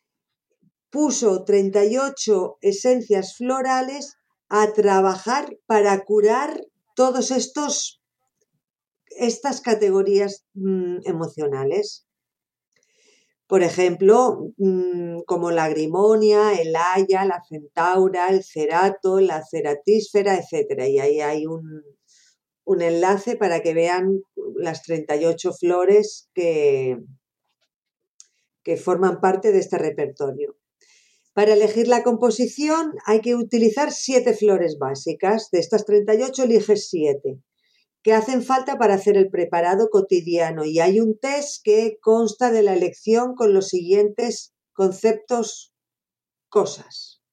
[0.89, 4.15] puso 38 esencias florales
[4.49, 8.01] a trabajar para curar todos estos
[9.05, 12.07] estas categorías mm, emocionales.
[13.45, 20.87] Por ejemplo, mm, como la grimonia, el haya, la centaura, el cerato, la ceratísfera, etc.
[20.87, 21.83] Y ahí hay un,
[22.65, 24.21] un enlace para que vean
[24.55, 26.97] las 38 flores que,
[28.63, 30.57] que forman parte de este repertorio.
[31.33, 35.49] Para elegir la composición hay que utilizar siete flores básicas.
[35.51, 37.39] De estas 38 eliges siete
[38.05, 42.61] que hacen falta para hacer el preparado cotidiano y hay un test que consta de
[42.61, 45.73] la elección con los siguientes conceptos,
[46.47, 47.23] cosas.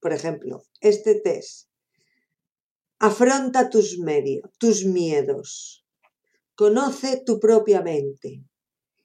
[0.00, 1.71] Por ejemplo, este test
[3.02, 5.84] Afronta tus medios, tus miedos.
[6.54, 8.44] Conoce tu propia mente.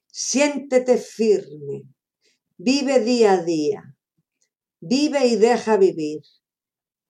[0.06, 1.82] Siéntete firme.
[2.56, 3.96] Vive día a día.
[4.78, 6.22] Vive y deja vivir.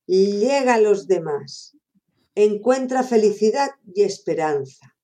[0.06, 1.76] Llega a los demás.
[2.34, 4.96] Encuentra felicidad y esperanza.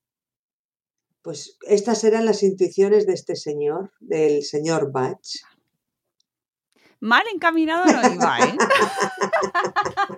[1.20, 5.20] Pues estas eran las intuiciones de este señor, del señor Bach
[7.04, 8.56] mal encaminado no iba, ¿eh?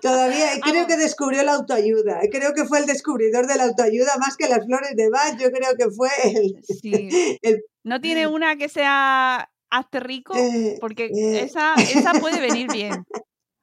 [0.00, 2.20] Todavía creo que descubrió la autoayuda.
[2.30, 5.38] Creo que fue el descubridor de la autoayuda más que las flores de Bach.
[5.38, 6.62] Yo creo que fue el.
[6.62, 7.38] Sí.
[7.82, 11.40] No tiene una que sea hazte rico, eh, porque eh.
[11.44, 13.04] esa, esa puede venir bien.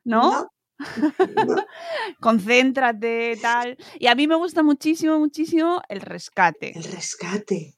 [0.04, 0.50] ¿No?
[2.22, 3.78] Concéntrate, tal.
[4.00, 6.78] Y a mí me gusta muchísimo, muchísimo el rescate.
[6.78, 7.77] El rescate.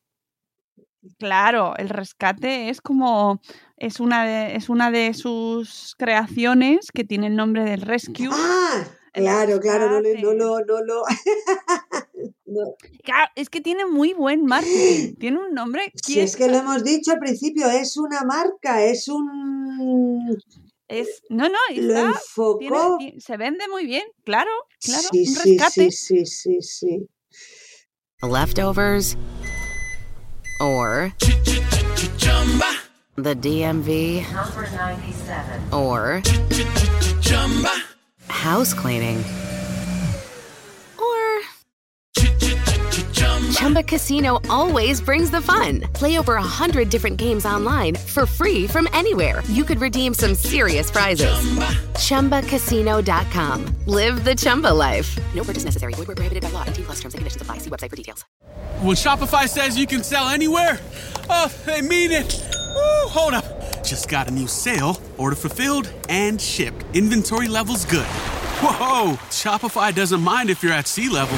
[1.18, 3.42] Claro, el rescate es como
[3.78, 8.30] es una de, es una de sus creaciones que tiene el nombre del Rescue.
[8.32, 11.04] Ah, claro, claro, no, no, no, no,
[12.46, 12.76] no.
[13.04, 15.16] Claro, es que tiene muy buen marketing.
[15.16, 15.92] Tiene un nombre.
[15.96, 20.38] Si es que lo hemos dicho al principio, es una marca, es un.
[20.88, 24.50] Es, no, no, lo se vende muy bien, claro,
[24.82, 25.08] claro.
[25.12, 25.92] Sí, un rescate.
[25.92, 27.10] sí, sí, sí, sí.
[28.22, 29.16] Leftovers
[30.60, 31.14] or
[33.16, 36.22] the DMV number 97 or
[38.28, 39.24] house cleaning
[43.60, 45.82] Chumba Casino always brings the fun.
[45.92, 49.44] Play over a hundred different games online for free from anywhere.
[49.48, 51.36] You could redeem some serious prizes.
[51.98, 53.66] ChumbaCasino.com.
[53.86, 55.18] Live the Chumba life.
[55.36, 55.94] No purchase necessary.
[55.96, 56.64] Void were prohibited by law.
[56.64, 57.58] T plus terms and conditions apply.
[57.58, 58.24] See website for details.
[58.80, 60.80] When Shopify says you can sell anywhere,
[61.30, 62.42] oh, they mean it.
[62.54, 63.84] Woo, hold up.
[63.84, 65.02] Just got a new sale.
[65.18, 66.86] Order fulfilled and shipped.
[66.94, 68.08] Inventory levels good.
[68.62, 71.38] Whoa, Shopify doesn't mind if you're at sea level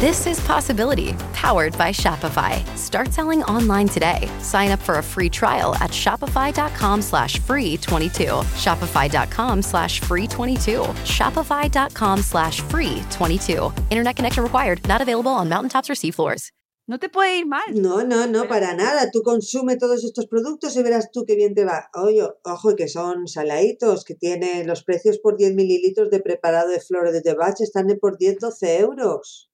[0.00, 2.64] This is Possibility, powered by Shopify.
[2.74, 4.30] Start selling online today.
[4.38, 8.24] Sign up for a free trial at shopify.com slash free 22.
[8.56, 10.80] Shopify.com slash free 22.
[11.04, 13.70] Shopify.com slash free 22.
[13.90, 14.80] Internet connection required.
[14.88, 16.50] Not available on mountaintops or seafloors.
[16.88, 17.60] No te puede ir mal.
[17.74, 19.10] No, no, no, para nada.
[19.12, 21.90] Tú consume todos estos productos y verás tú qué bien te va.
[21.92, 26.70] Oye, ojo, y que son saladitos, que tienen los precios por 10 mililitros de preparado
[26.70, 29.49] de flores de Bach están de por 10, 12 euros.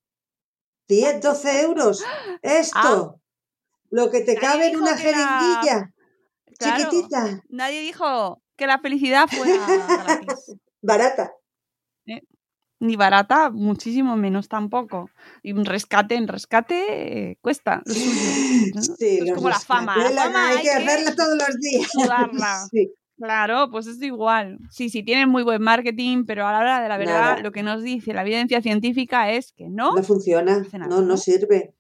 [0.89, 2.05] 10, 12 euros.
[2.43, 3.21] Esto.
[3.91, 5.93] Lo que te cabe en una la- jeringuilla.
[6.59, 7.43] Claro, Chiquitita.
[7.49, 10.57] Nadie dijo que la felicidad fuera gratis.
[10.83, 11.33] Barata.
[12.79, 15.09] Ni barata, muchísimo menos tampoco.
[15.43, 17.81] Y un rescate en rescate eh, cuesta.
[17.87, 18.11] lo suyo,
[18.75, 18.83] ¿no?
[18.83, 19.97] Sí, Esto es como la fama.
[19.97, 21.91] La rescates, fama hay que hacerla todos los días.
[21.91, 22.67] sudarla.
[22.71, 22.93] Sí.
[23.17, 24.59] Claro, pues es igual.
[24.71, 27.43] Sí, sí, tienen muy buen marketing, pero a la hora de la verdad, Nada.
[27.43, 29.95] lo que nos dice la evidencia científica es que no.
[29.95, 31.17] No funciona, no ¿no?
[31.17, 31.75] sirve.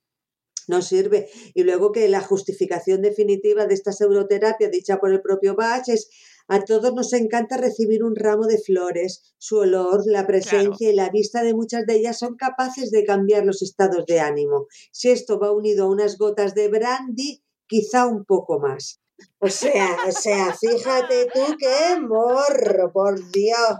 [0.68, 1.28] No sirve.
[1.54, 6.10] Y luego que la justificación definitiva de esta pseudoterapia dicha por el propio Bach es
[6.48, 9.34] a todos nos encanta recibir un ramo de flores.
[9.36, 13.44] Su olor, la presencia y la vista de muchas de ellas son capaces de cambiar
[13.44, 14.66] los estados de ánimo.
[14.90, 19.00] Si esto va unido a unas gotas de brandy, quizá un poco más.
[19.38, 23.78] O sea, o sea, fíjate tú qué morro, por Dios.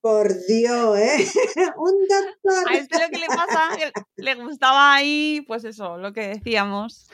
[0.00, 1.26] Por Dios, ¿eh?
[1.78, 2.70] Un doctor.
[2.70, 3.70] A este lo que le pasa,
[4.16, 7.08] le gustaba ahí, pues eso, lo que decíamos.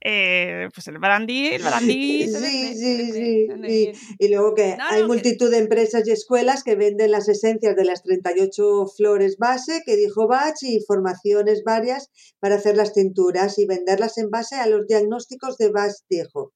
[0.00, 2.28] eh, pues el brandy, el brandy.
[2.28, 3.92] se Sí, sí, sí.
[4.20, 7.28] Y luego que No, hay no, que- multitud de empresas y escuelas que venden las
[7.28, 12.92] esencias de las 38 flores base que dijo Bach y formaciones varias para hacer las
[12.92, 16.52] tinturas y venderlas en base a los diagnósticos de Bach, dijo.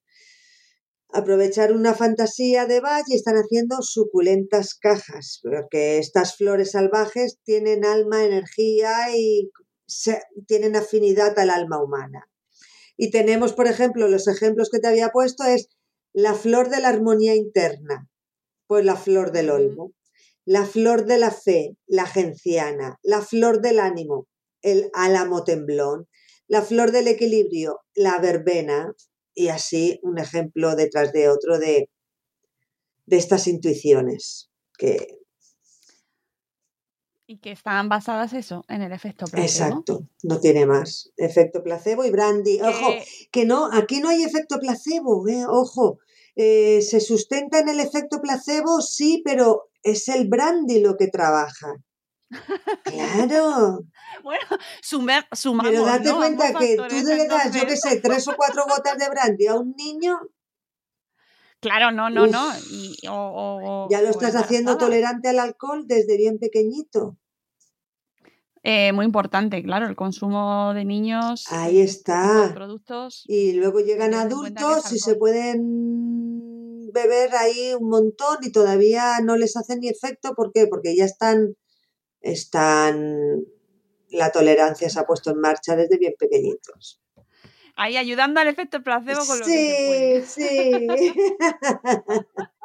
[1.12, 7.84] Aprovechar una fantasía de Bach y están haciendo suculentas cajas, porque estas flores salvajes tienen
[7.84, 9.50] alma, energía y
[9.86, 12.28] se- tienen afinidad al alma humana.
[12.96, 15.68] Y tenemos, por ejemplo, los ejemplos que te había puesto es
[16.12, 18.08] la flor de la armonía interna,
[18.66, 19.92] pues la flor del olmo,
[20.44, 24.26] la flor de la fe, la genciana, la flor del ánimo,
[24.62, 26.08] el álamo temblón,
[26.48, 28.94] la flor del equilibrio, la verbena,
[29.34, 31.88] y así un ejemplo detrás de otro de,
[33.06, 35.16] de estas intuiciones que
[37.26, 39.44] Y que están basadas eso, en el efecto placebo.
[39.44, 41.12] exacto, no tiene más.
[41.16, 42.60] Efecto placebo y brandy.
[42.60, 45.44] Ojo, Que- que no, aquí no hay efecto placebo, ¿eh?
[45.48, 45.98] ojo.
[46.34, 51.74] Eh, se sustenta en el efecto placebo, sí, pero es el brandy lo que trabaja.
[52.84, 53.80] Claro,
[54.24, 54.46] Bueno,
[54.82, 56.16] sumer- sumamos, pero date ¿no?
[56.16, 59.54] cuenta que tú le das, yo qué sé, tres o cuatro gotas de brandy a
[59.56, 60.18] un niño,
[61.60, 62.30] Claro, no, no, Uf.
[62.30, 62.52] no.
[62.70, 67.18] y- o- o- ya lo estás haciendo tolerante al alcohol desde bien pequeñito.
[68.62, 71.44] Eh, muy importante, claro, el consumo de niños.
[71.50, 72.50] Ahí de está.
[72.54, 73.24] productos.
[73.26, 79.56] Y luego llegan adultos y se pueden beber ahí un montón y todavía no les
[79.56, 80.34] hace ni efecto.
[80.34, 80.66] ¿Por qué?
[80.66, 81.56] Porque ya están,
[82.20, 83.44] están,
[84.10, 87.00] la tolerancia se ha puesto en marcha desde bien pequeñitos.
[87.76, 90.26] Ahí ayudando al efecto placebo con lo que se puede.
[90.26, 91.14] Sí, sí.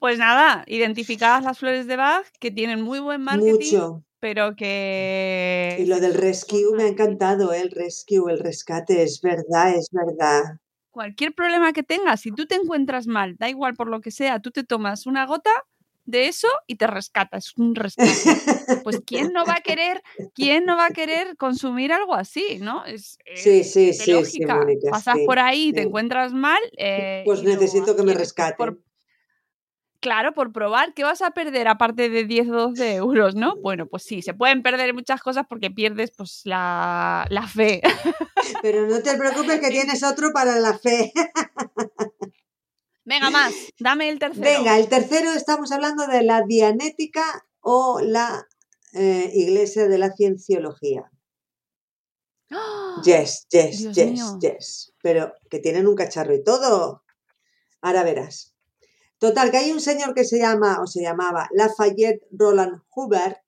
[0.00, 4.04] Pues nada, identificadas las flores de Bach, que tienen muy buen marketing, Mucho.
[4.18, 5.76] pero que...
[5.78, 7.60] Y lo del rescue me ha encantado, ¿eh?
[7.60, 10.58] el rescue, el rescate, es verdad, es verdad.
[10.90, 14.40] Cualquier problema que tengas, si tú te encuentras mal, da igual por lo que sea,
[14.40, 15.50] tú te tomas una gota
[16.10, 18.10] de eso y te rescata, es un rescate.
[18.82, 20.02] Pues quién no va a querer,
[20.34, 22.84] quién no va a querer consumir algo así, ¿no?
[22.84, 24.56] Es, es Sí, sí, de sí, sí, lógica.
[24.58, 26.60] Mónica, Pasas por ahí y te encuentras mal.
[26.76, 28.14] eh, Pues necesito que me
[28.56, 28.78] por-
[30.00, 33.56] Claro, por probar, ¿qué vas a perder aparte de 10 o 12 euros, no?
[33.56, 37.82] Bueno, pues sí, se pueden perder muchas cosas porque pierdes pues la, la fe.
[38.62, 41.12] Pero no te preocupes que tienes otro para la fe.
[43.04, 44.44] Venga, más, dame el tercero.
[44.44, 48.46] Venga, el tercero estamos hablando de la dianética o la
[48.92, 51.10] eh, iglesia de la cienciología.
[52.50, 53.00] ¡Ah!
[53.04, 54.38] Yes, yes, Dios yes, mío.
[54.40, 54.92] yes.
[55.02, 57.04] Pero que tienen un cacharro y todo.
[57.80, 58.54] Ahora verás.
[59.18, 63.38] Total, que hay un señor que se llama o se llamaba Lafayette Roland Hubert,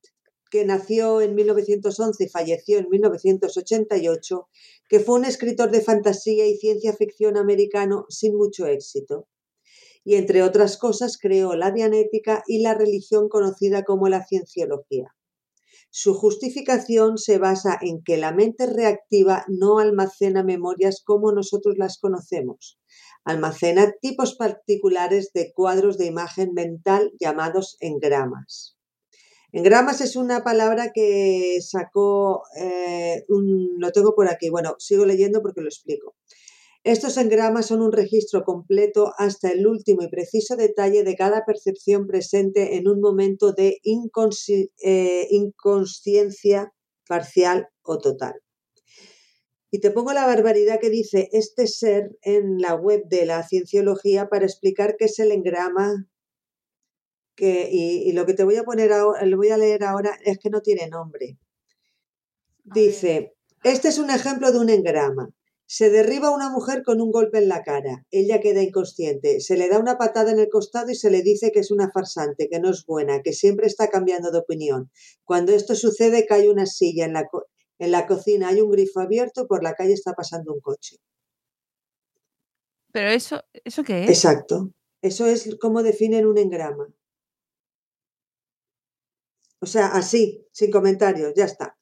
[0.50, 4.48] que nació en 1911 y falleció en 1988,
[4.88, 9.28] que fue un escritor de fantasía y ciencia ficción americano sin mucho éxito.
[10.05, 15.14] Y entre otras cosas creó la dianética y la religión conocida como la cienciología.
[15.94, 21.98] Su justificación se basa en que la mente reactiva no almacena memorias como nosotros las
[21.98, 22.78] conocemos.
[23.24, 28.78] Almacena tipos particulares de cuadros de imagen mental llamados engramas.
[29.53, 35.61] Engramas es una palabra que sacó, eh, lo tengo por aquí, bueno, sigo leyendo porque
[35.61, 36.14] lo explico.
[36.85, 42.09] Estos engramas son un registro completo hasta el último y preciso detalle de cada percepción
[42.09, 46.74] presente en un momento de eh, inconsciencia
[47.07, 48.35] parcial o total.
[49.70, 54.28] Y te pongo la barbaridad que dice este ser en la web de la cienciología
[54.28, 56.09] para explicar qué es el engrama.
[57.37, 60.18] Que, y, y lo que te voy a poner ahora, lo voy a leer ahora
[60.24, 61.39] es que no tiene nombre.
[62.64, 65.33] Dice, este es un ejemplo de un engrama.
[65.75, 68.05] Se derriba una mujer con un golpe en la cara.
[68.11, 69.41] Ella queda inconsciente.
[69.41, 71.91] Se le da una patada en el costado y se le dice que es una
[71.91, 74.91] farsante, que no es buena, que siempre está cambiando de opinión.
[75.25, 77.27] Cuando esto sucede, cae una silla en la,
[77.79, 80.99] en la cocina, hay un grifo abierto y por la calle está pasando un coche.
[82.93, 84.11] Pero eso, ¿eso qué es?
[84.11, 84.75] Exacto.
[85.01, 86.93] Eso es como definen un engrama.
[89.59, 91.79] O sea, así, sin comentarios, ya está.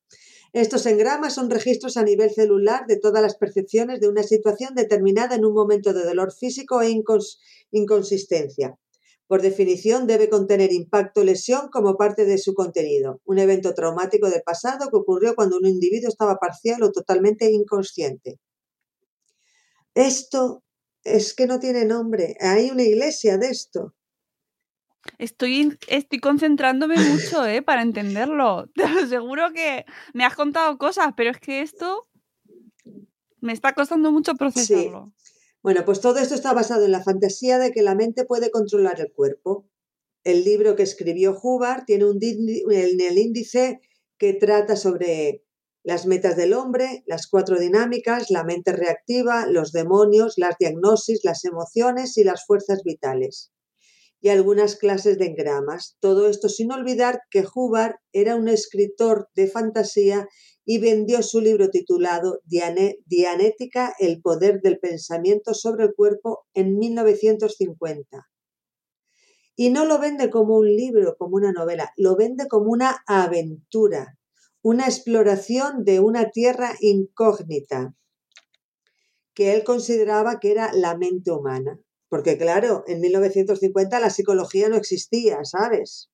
[0.53, 5.37] Estos engramas son registros a nivel celular de todas las percepciones de una situación determinada
[5.37, 6.91] en un momento de dolor físico e
[7.71, 8.77] inconsistencia.
[9.29, 14.29] Por definición, debe contener impacto o lesión como parte de su contenido, un evento traumático
[14.29, 18.41] del pasado que ocurrió cuando un individuo estaba parcial o totalmente inconsciente.
[19.95, 20.65] Esto
[21.05, 22.37] es que no tiene nombre.
[22.41, 23.95] Hay una iglesia de esto.
[25.19, 27.63] Estoy, estoy concentrándome mucho, ¿eh?
[27.63, 28.69] Para entenderlo.
[28.75, 32.09] Te lo aseguro que me has contado cosas, pero es que esto
[33.41, 35.13] me está costando mucho procesarlo.
[35.63, 39.01] Bueno, pues todo esto está basado en la fantasía de que la mente puede controlar
[39.01, 39.67] el cuerpo.
[40.25, 43.81] El libro que escribió Hubbard tiene un en el índice
[44.19, 45.45] que trata sobre
[45.83, 51.45] las metas del hombre, las cuatro dinámicas, la mente reactiva, los demonios, las diagnosis, las
[51.47, 53.51] emociones y las fuerzas vitales
[54.21, 55.97] y algunas clases de engramas.
[56.01, 60.29] Todo esto sin olvidar que Hubbard era un escritor de fantasía
[60.65, 68.29] y vendió su libro titulado Dianética, el poder del pensamiento sobre el cuerpo en 1950.
[69.57, 74.19] Y no lo vende como un libro, como una novela, lo vende como una aventura,
[74.63, 77.95] una exploración de una tierra incógnita
[79.35, 81.81] que él consideraba que era la mente humana.
[82.11, 86.11] Porque claro, en 1950 la psicología no existía, ¿sabes?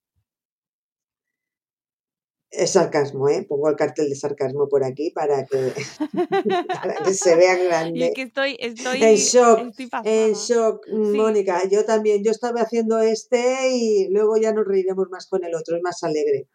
[2.51, 3.45] Es sarcasmo, ¿eh?
[3.49, 5.73] Pongo el cartel de sarcasmo por aquí para que,
[7.15, 8.07] se vea grande.
[8.07, 9.75] Y que estoy, estoy en shock,
[10.05, 11.67] en shock, Mónica.
[11.69, 15.77] Yo también, yo estaba haciendo este y luego ya nos reiremos más con el otro,
[15.77, 16.47] es más alegre.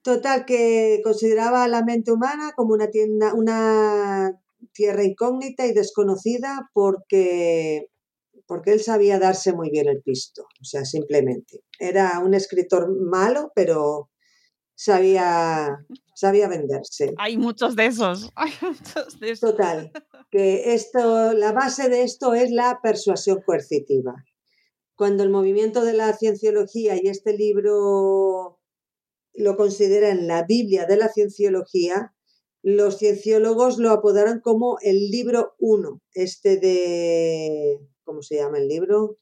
[0.00, 4.40] Total, que consideraba a la mente humana como una tienda, una
[4.72, 7.90] tierra incógnita y desconocida porque
[8.46, 11.62] porque él sabía darse muy bien el pisto, o sea, simplemente.
[11.78, 14.10] Era un escritor malo, pero
[14.74, 17.14] sabía, sabía venderse.
[17.18, 18.30] Hay muchos de esos.
[18.36, 19.50] Hay muchos de esos.
[19.50, 19.92] Total,
[20.30, 24.14] que esto, la base de esto es la persuasión coercitiva.
[24.96, 28.60] Cuando el movimiento de la cienciología y este libro
[29.34, 32.14] lo consideran la Biblia de la cienciología,
[32.62, 39.16] los cienciólogos lo apodaron como el libro 1, este de ¿cómo se llama el libro?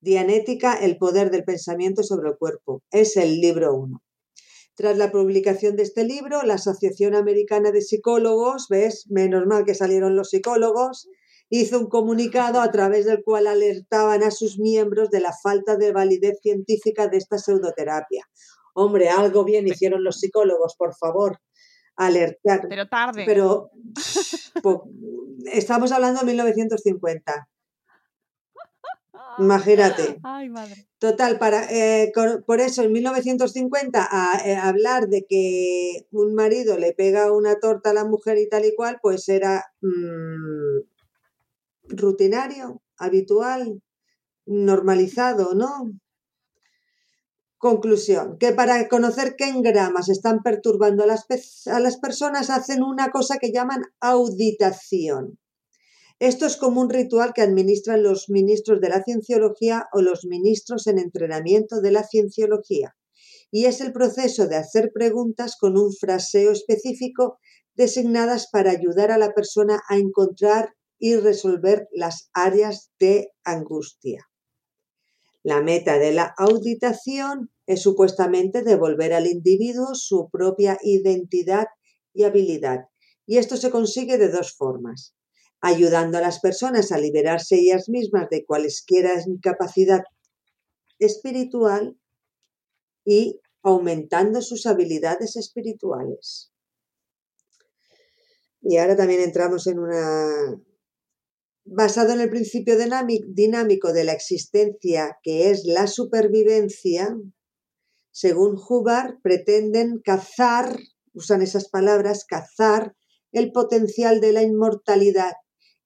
[0.00, 2.82] Dianética, el poder del pensamiento sobre el cuerpo.
[2.90, 4.02] Es el libro 1.
[4.76, 9.74] Tras la publicación de este libro, la Asociación Americana de Psicólogos, ves, menos mal que
[9.74, 11.08] salieron los psicólogos,
[11.48, 15.92] hizo un comunicado a través del cual alertaban a sus miembros de la falta de
[15.92, 18.24] validez científica de esta pseudoterapia.
[18.74, 21.38] Hombre, algo bien hicieron los psicólogos, por favor
[21.96, 22.66] alertar.
[22.68, 23.24] Pero tarde.
[23.26, 23.70] Pero
[25.52, 27.48] estamos hablando de 1950.
[29.38, 30.20] Imagínate.
[30.22, 30.86] Ay, madre.
[30.98, 32.12] Total, para, eh,
[32.46, 37.90] por eso en 1950 a, eh, hablar de que un marido le pega una torta
[37.90, 40.80] a la mujer y tal y cual, pues era mm,
[41.88, 43.82] rutinario, habitual,
[44.46, 45.92] normalizado, ¿no?
[47.58, 51.26] Conclusión, que para conocer qué engramas están perturbando a las,
[51.66, 55.38] a las personas hacen una cosa que llaman auditación.
[56.20, 60.86] Esto es como un ritual que administran los ministros de la cienciología o los ministros
[60.86, 62.96] en entrenamiento de la cienciología.
[63.50, 67.38] Y es el proceso de hacer preguntas con un fraseo específico
[67.74, 74.28] designadas para ayudar a la persona a encontrar y resolver las áreas de angustia.
[75.42, 81.66] La meta de la auditación es supuestamente devolver al individuo su propia identidad
[82.14, 82.86] y habilidad.
[83.26, 85.14] Y esto se consigue de dos formas.
[85.66, 90.02] Ayudando a las personas a liberarse ellas mismas de cualesquiera incapacidad
[90.98, 91.98] espiritual
[93.02, 96.52] y aumentando sus habilidades espirituales.
[98.60, 100.60] Y ahora también entramos en una...
[101.64, 107.16] Basado en el principio dinámico de la existencia, que es la supervivencia,
[108.10, 110.78] según Hubbard, pretenden cazar,
[111.14, 112.94] usan esas palabras, cazar
[113.32, 115.32] el potencial de la inmortalidad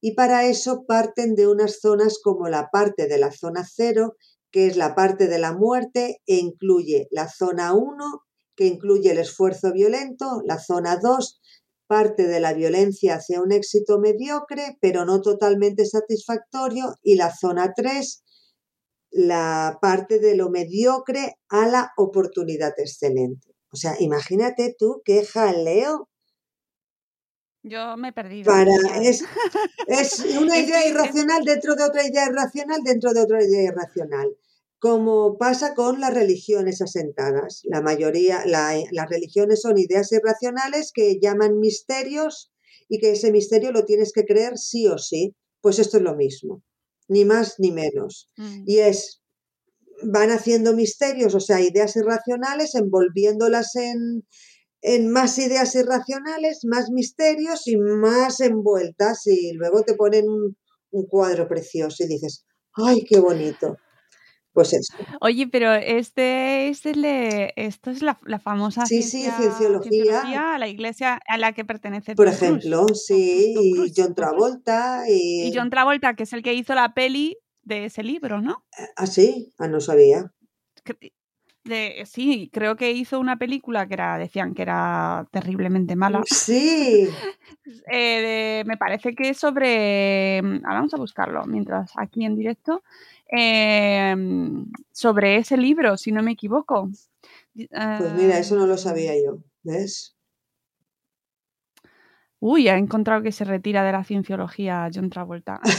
[0.01, 4.16] y para eso parten de unas zonas como la parte de la zona cero,
[4.51, 8.22] que es la parte de la muerte, e incluye la zona 1,
[8.57, 11.40] que incluye el esfuerzo violento, la zona 2,
[11.86, 17.72] parte de la violencia hacia un éxito mediocre, pero no totalmente satisfactorio, y la zona
[17.74, 18.22] 3,
[19.11, 23.55] la parte de lo mediocre a la oportunidad excelente.
[23.72, 26.09] O sea, imagínate tú qué jaleo.
[27.62, 28.52] Yo me he perdido.
[28.52, 29.24] Para, es,
[29.86, 34.36] es una idea irracional dentro de otra idea irracional dentro de otra idea irracional.
[34.78, 37.62] Como pasa con las religiones asentadas.
[37.64, 42.52] La mayoría, las religiones son ideas irracionales que llaman misterios
[42.88, 45.34] y que ese misterio lo tienes que creer sí o sí.
[45.61, 46.62] Pues esto es lo mismo
[47.09, 48.30] ni más ni menos.
[48.36, 48.62] Mm.
[48.66, 49.22] Y es,
[50.02, 54.26] van haciendo misterios, o sea, ideas irracionales, envolviéndolas en,
[54.82, 60.56] en más ideas irracionales, más misterios y más envueltas y luego te ponen un,
[60.90, 63.76] un cuadro precioso y dices, ¡ay, qué bonito!
[64.52, 64.92] Pues eso.
[65.20, 69.90] Oye, pero este, este le, esto es la, la famosa Sí, sí, cienciología.
[69.90, 74.14] cienciología, a la iglesia a la que pertenece Por Tom ejemplo, sí, Tom y John.
[74.14, 75.48] Travolta y...
[75.48, 78.64] Y John Travolta, que es el que hizo la peli de ese libro, ¿no?
[78.96, 80.32] Ah, sí, ah, no sabía.
[81.68, 86.22] De, sí, creo que hizo una película que era, decían que era terriblemente mala.
[86.26, 87.08] Sí,
[87.90, 90.38] Eh, de- me parece que es sobre.
[90.38, 92.82] Ahora vamos a buscarlo mientras aquí en directo.
[93.30, 94.14] eh,
[94.90, 96.88] sobre ese libro, si no me equivoco.
[97.54, 100.16] pues mira, eso no lo Eh, sabía yo, ¿ves?
[102.40, 105.60] Uy, ha encontrado que se retira de la cienciología John Travolta.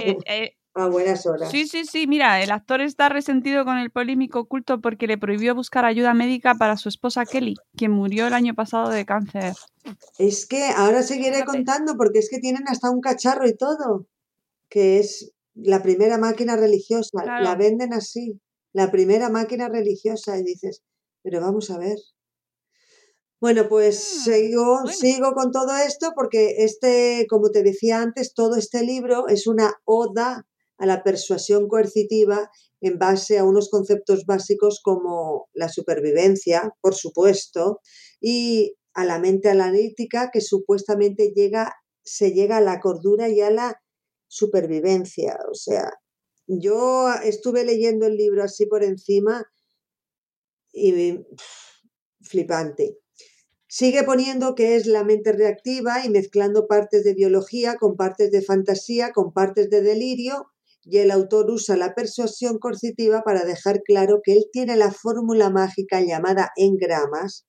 [0.00, 1.50] Eh, eh, A buenas horas.
[1.50, 5.54] sí, sí, sí, mira, el actor está resentido con el polémico culto porque le prohibió
[5.54, 9.54] buscar ayuda médica para su esposa Kelly, quien murió el año pasado de cáncer.
[10.18, 14.06] Es que ahora seguiré contando porque es que tienen hasta un cacharro y todo,
[14.68, 17.24] que es la primera máquina religiosa.
[17.40, 18.40] La venden así,
[18.72, 20.82] la primera máquina religiosa y dices,
[21.22, 21.96] pero vamos a ver.
[23.40, 24.88] Bueno, pues Ah, sigo, bueno.
[24.92, 29.74] sigo con todo esto porque este, como te decía antes, todo este libro es una
[29.84, 30.44] oda
[30.78, 32.50] a la persuasión coercitiva
[32.80, 37.80] en base a unos conceptos básicos como la supervivencia, por supuesto,
[38.20, 43.50] y a la mente analítica que supuestamente llega, se llega a la cordura y a
[43.50, 43.80] la
[44.28, 45.38] supervivencia.
[45.50, 45.90] O sea,
[46.46, 49.44] yo estuve leyendo el libro así por encima
[50.72, 51.20] y
[52.22, 52.98] flipante.
[53.66, 58.40] Sigue poniendo que es la mente reactiva y mezclando partes de biología con partes de
[58.40, 60.50] fantasía, con partes de delirio,
[60.90, 65.50] y el autor usa la persuasión coercitiva para dejar claro que él tiene la fórmula
[65.50, 67.46] mágica llamada engramas,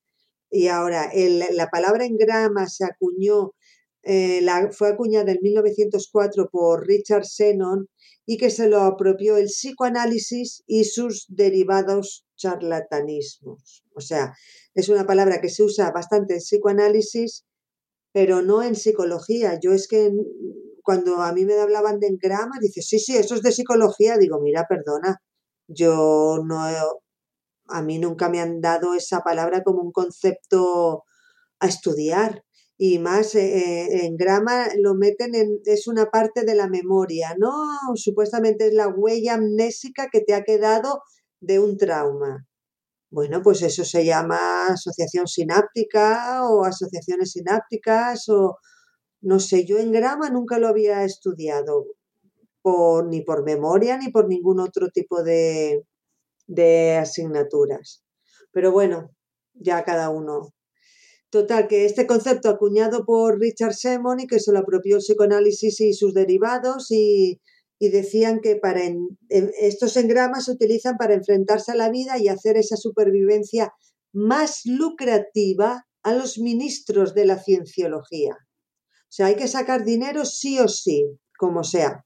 [0.52, 1.12] y ahora
[1.52, 3.52] la palabra engrama se acuñó,
[4.04, 7.88] eh, fue acuñada en 1904 por Richard Shannon
[8.26, 13.84] y que se lo apropió el psicoanálisis y sus derivados charlatanismos.
[13.94, 14.34] O sea,
[14.74, 17.46] es una palabra que se usa bastante en psicoanálisis,
[18.12, 19.60] pero no en psicología.
[19.62, 20.12] Yo es que
[20.90, 24.18] cuando a mí me hablaban de engramas, dices, sí, sí, eso es de psicología.
[24.18, 25.22] Digo, mira, perdona,
[25.68, 26.58] yo no,
[27.68, 31.04] a mí nunca me han dado esa palabra como un concepto
[31.60, 32.44] a estudiar.
[32.76, 37.36] Y más, eh, eh, en grama lo meten en, es una parte de la memoria,
[37.38, 37.52] ¿no?
[37.94, 41.04] Supuestamente es la huella amnésica que te ha quedado
[41.40, 42.48] de un trauma.
[43.12, 48.58] Bueno, pues eso se llama asociación sináptica o asociaciones sinápticas o
[49.22, 51.86] no sé, yo en grama nunca lo había estudiado
[53.10, 55.84] ni por memoria ni por ningún otro tipo de,
[56.48, 58.04] de asignaturas.
[58.52, 59.12] Pero bueno,
[59.54, 60.54] ya cada uno.
[61.32, 65.82] Total, que este concepto acuñado por Richard Semon y que se lo apropió el psicoanálisis
[65.82, 67.42] y sus derivados y,
[67.80, 72.30] y decían que para en- estos engramas se utilizan para enfrentarse a la vida y
[72.30, 73.74] hacer esa supervivencia
[74.14, 78.38] más lucrativa a los ministros de la cienciología.
[79.10, 82.06] O sea, hay que sacar dinero sí o sí, como sea.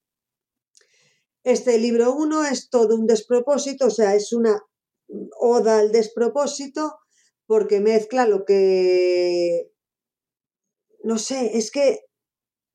[1.44, 4.62] Este libro 1 es todo un despropósito, o sea, es una
[5.38, 6.96] oda al despropósito
[7.46, 9.70] porque mezcla lo que...
[11.04, 12.00] No sé, es que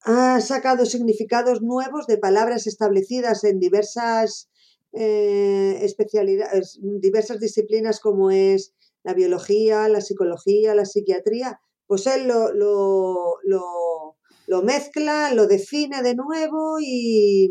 [0.03, 4.51] ha sacado significados nuevos de palabras establecidas en diversas
[4.93, 12.53] eh, especialidades, diversas disciplinas como es la biología, la psicología, la psiquiatría, pues él lo,
[12.53, 14.18] lo, lo,
[14.49, 17.51] lo mezcla, lo define de nuevo y,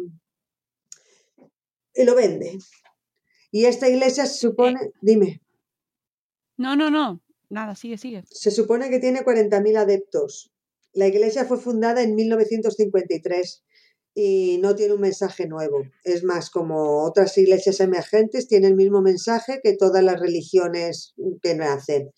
[1.93, 2.57] y lo vende.
[3.51, 5.41] Y esta iglesia se supone, dime,
[6.57, 7.21] No, no, no.
[7.49, 8.23] Nada, sigue, sigue.
[8.29, 10.51] se supone que tiene 40.000 adeptos.
[10.91, 13.63] La iglesia fue fundada en 1953
[14.15, 15.83] y no tiene un mensaje nuevo.
[16.03, 21.53] Es más, como otras iglesias emergentes, tiene el mismo mensaje que todas las religiones que
[21.53, 22.11] nacen.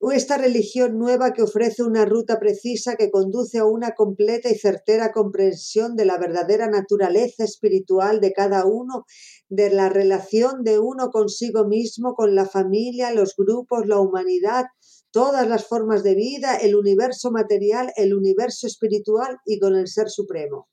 [0.00, 5.10] Esta religión nueva que ofrece una ruta precisa que conduce a una completa y certera
[5.12, 9.04] comprensión de la verdadera naturaleza espiritual de cada uno,
[9.48, 14.66] de la relación de uno consigo mismo, con la familia, los grupos, la humanidad,
[15.10, 20.10] todas las formas de vida, el universo material, el universo espiritual y con el Ser
[20.10, 20.68] Supremo.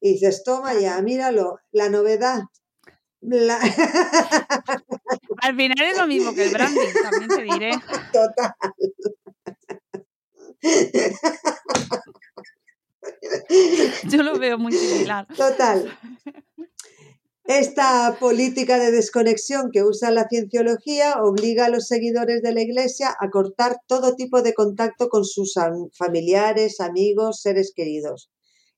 [0.00, 2.42] Y dices, toma ya, míralo, la novedad.
[3.20, 3.58] La...
[5.42, 7.70] Al final es lo mismo que el branding, también te diré.
[8.12, 8.54] Total.
[14.08, 15.26] Yo lo veo muy similar.
[15.36, 15.96] Total.
[17.46, 23.14] Esta política de desconexión que usa la cienciología obliga a los seguidores de la Iglesia
[23.20, 28.30] a cortar todo tipo de contacto con sus am- familiares, amigos, seres queridos.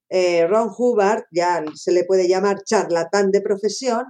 [0.08, 4.04] Eh, Ron Hubbard, ya se le puede llamar charlatán de profesión,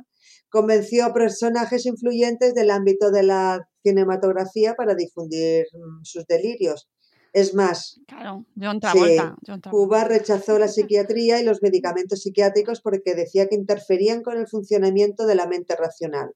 [0.49, 6.88] convenció a personajes influyentes del ámbito de la cinematografía para difundir mm, sus delirios.
[7.32, 9.36] Es más, Claro, John Travolta.
[9.47, 9.70] John Travolta.
[9.70, 15.26] Cuba rechazó la psiquiatría y los medicamentos psiquiátricos porque decía que interferían con el funcionamiento
[15.26, 16.30] de la mente racional.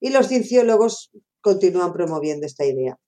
[0.00, 2.98] Y los cienciólogos continúan promoviendo esta idea.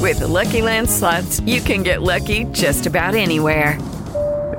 [0.00, 3.78] With the Lucky Land slots, you can get lucky just about anywhere.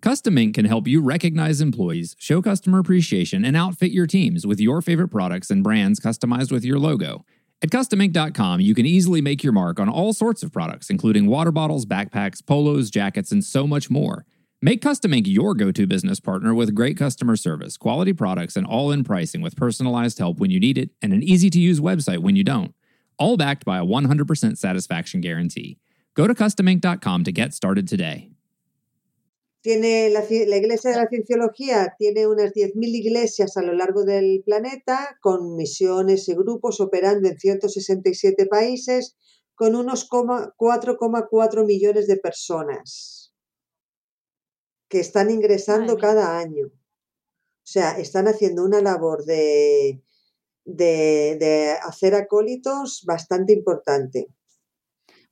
[0.00, 4.58] Custom Ink can help you recognize employees, show customer appreciation, and outfit your teams with
[4.58, 7.26] your favorite products and brands customized with your logo.
[7.60, 11.52] At CustomInk.com, you can easily make your mark on all sorts of products, including water
[11.52, 14.24] bottles, backpacks, polos, jackets, and so much more.
[14.62, 18.66] Make Custom Ink your go to business partner with great customer service, quality products, and
[18.66, 21.78] all in pricing with personalized help when you need it and an easy to use
[21.78, 22.74] website when you don't.
[23.18, 25.78] All backed by a 100% satisfaction guarantee.
[26.14, 28.30] Go to CustomInk.com to get started today.
[29.62, 34.42] Tiene la, la Iglesia de la Cienciología tiene unas 10.000 iglesias a lo largo del
[34.44, 39.16] planeta, con misiones y grupos operando en 167 países,
[39.54, 43.34] con unos coma- 4,4 millones de personas
[44.88, 46.66] que están ingresando cada año.
[46.66, 50.02] O sea, están haciendo una labor de,
[50.64, 54.28] de, de hacer acólitos bastante importante.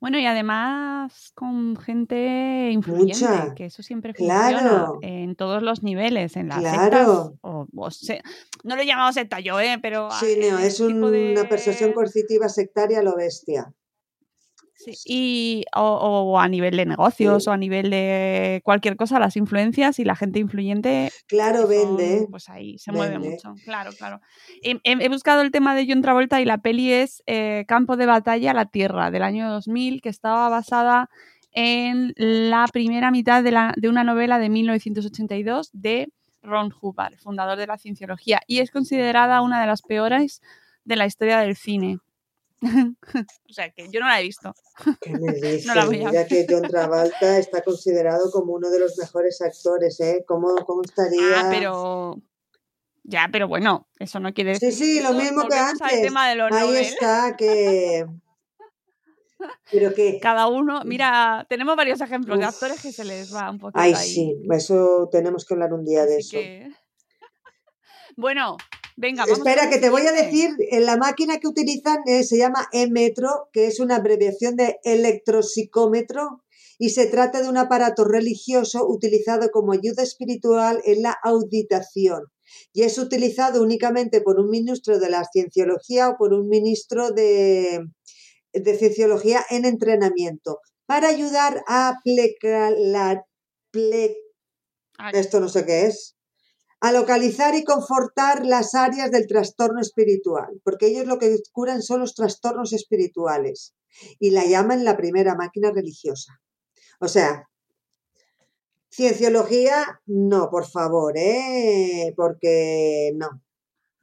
[0.01, 3.53] Bueno, y además con gente influyente, Mucha.
[3.53, 4.99] que eso siempre funciona Claro.
[5.01, 6.81] en todos los niveles, en las Claro.
[6.81, 7.07] sectas,
[7.41, 8.21] o, o se-
[8.63, 9.77] no lo he llamado secta yo, ¿eh?
[9.81, 13.15] pero Sí, en no, el es tipo un- de- una persuasión coercitiva sectaria a lo
[13.17, 13.73] bestia.
[14.79, 17.49] Sí, y, o, o a nivel de negocios Sí.
[17.49, 22.27] o a nivel de cualquier cosa, las influencias y la gente influyente Claro, son, vende.
[22.31, 23.55] pues ahí se mueve mucho.
[23.65, 24.21] Claro, claro.
[24.63, 27.97] He, he- he buscado el tema de John Travolta y la peli es eh, Campo
[27.97, 31.09] de Batalla, La Tierra, del año 2000, que estaba basada
[31.51, 36.07] en la primera mitad de, la- de una novela de 1982 de
[36.41, 40.41] Ron Hubbard, fundador de la cienciología, y es considerada una de las peores
[40.85, 41.97] de la historia del cine.
[43.49, 44.53] o sea que yo no la he visto.
[45.01, 45.65] ¿Qué me dices?
[45.67, 49.41] No la voy a Mira que John Travolta está considerado como uno de los mejores
[49.41, 50.23] actores, ¿eh?
[50.27, 51.41] ¿Cómo, cómo estaría?
[51.41, 52.21] Ah, pero.
[53.03, 54.85] Ya, pero bueno, eso no quiere Sí, decir.
[54.85, 56.01] sí, lo Eso, mismo que antes.
[56.01, 56.85] tema de los Ahí Nobel.
[56.85, 58.05] está, que...
[59.71, 60.19] Pero que...
[60.19, 63.93] Cada uno, mira, tenemos varios ejemplos de actores que se les va un poquito Ay,
[63.95, 64.13] ahí.
[64.13, 66.37] sí, eso tenemos que hablar un día de Así eso.
[66.39, 66.71] que-
[68.15, 68.57] Bueno,
[68.99, 69.37] venga, vamos.
[69.39, 73.49] Espera, que te voy a decir, en la máquina que utilizan eh, se llama e-metro,
[73.53, 76.43] que es una abreviación de electropsicómetro,
[76.77, 82.23] y se trata de un aparato religioso utilizado como ayuda espiritual en la auditación
[82.73, 87.81] y es utilizado únicamente por un ministro de la cienciología o por un ministro de,
[88.53, 93.23] de cienciología en entrenamiento para ayudar a plecar la,
[93.73, 94.15] ple-
[95.11, 96.15] esto no sé qué es,
[96.81, 101.99] a localizar y confortar las áreas del trastorno espiritual, porque ellos lo que curan son
[101.99, 103.73] los trastornos espirituales
[104.19, 106.39] y la llaman la primera máquina religiosa.
[107.01, 107.49] O sea,
[108.89, 112.13] cienciología, no, por favor, ¿eh?
[112.15, 113.41] porque no.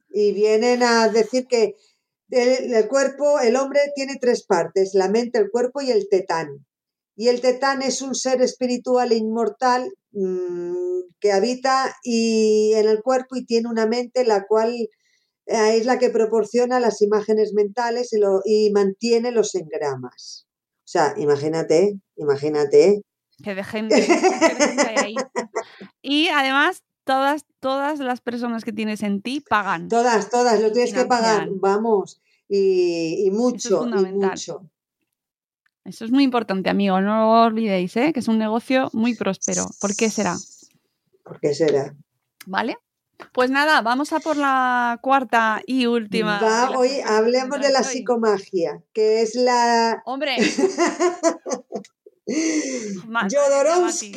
[0.09, 1.75] Y vienen a decir que
[2.29, 6.66] el, el cuerpo, el hombre tiene tres partes, la mente, el cuerpo y el tetán.
[7.19, 13.01] Y el tetán es un ser espiritual e inmortal mm, que habita y en el
[13.01, 14.71] cuerpo y tiene una mente la cual
[15.47, 20.47] eh, es la que proporciona las imágenes mentales y, lo, y mantiene los engramas.
[20.79, 23.01] O sea, imagínate, imagínate.
[23.43, 25.15] Que de gente, que ahí.
[26.03, 29.87] Y además, todas, todas las personas que tienes en ti pagan.
[29.87, 34.69] Todas, todas, lo tienes que pagar, vamos, y, y mucho, y mucho.
[35.87, 36.99] Eso es muy importante, amigo.
[36.99, 38.11] No lo olvidéis, ¿eh?
[38.13, 39.65] que es un negocio muy próspero.
[39.79, 40.35] ¿Por qué será?
[41.23, 41.95] ¿Por qué será?
[42.45, 42.77] ¿Vale?
[43.31, 46.39] Pues nada, vamos a por la cuarta y última.
[46.39, 47.85] Va, hoy hablemos de la hoy.
[47.85, 50.35] psicomagia, que es la Hombre,
[53.31, 54.11] Jodorowsky.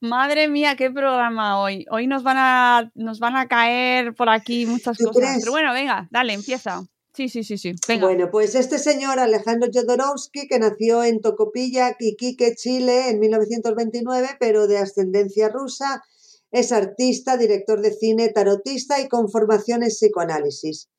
[0.00, 1.86] madre mía, qué programa hoy.
[1.90, 5.22] Hoy nos van a, nos van a caer por aquí muchas ¿Tú cosas.
[5.22, 5.38] crees?
[5.40, 6.82] Pero bueno, venga, dale, empieza.
[7.26, 7.74] Sí, sí, sí.
[7.88, 8.06] Venga.
[8.06, 14.68] Bueno, pues este señor Alejandro Jodorowsky, que nació en Tocopilla, Iquique, Chile, en 1929, pero
[14.68, 16.04] de ascendencia rusa,
[16.52, 20.90] es artista, director de cine, tarotista y con formación en psicoanálisis.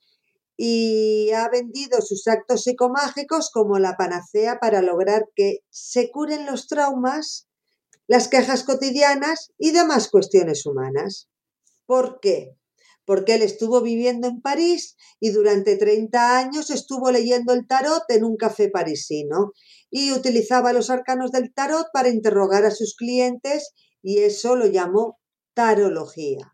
[0.57, 6.67] Y ha vendido sus actos psicomágicos como la panacea para lograr que se curen los
[6.67, 7.47] traumas,
[8.07, 11.29] las quejas cotidianas y demás cuestiones humanas.
[11.85, 12.58] ¿Por qué?
[13.09, 18.23] Porque él estuvo viviendo en París y durante 30 años estuvo leyendo el tarot en
[18.23, 19.53] un café parisino
[19.89, 25.17] y utilizaba los arcanos del tarot para interrogar a sus clientes y eso lo llamó
[25.55, 26.51] tarología.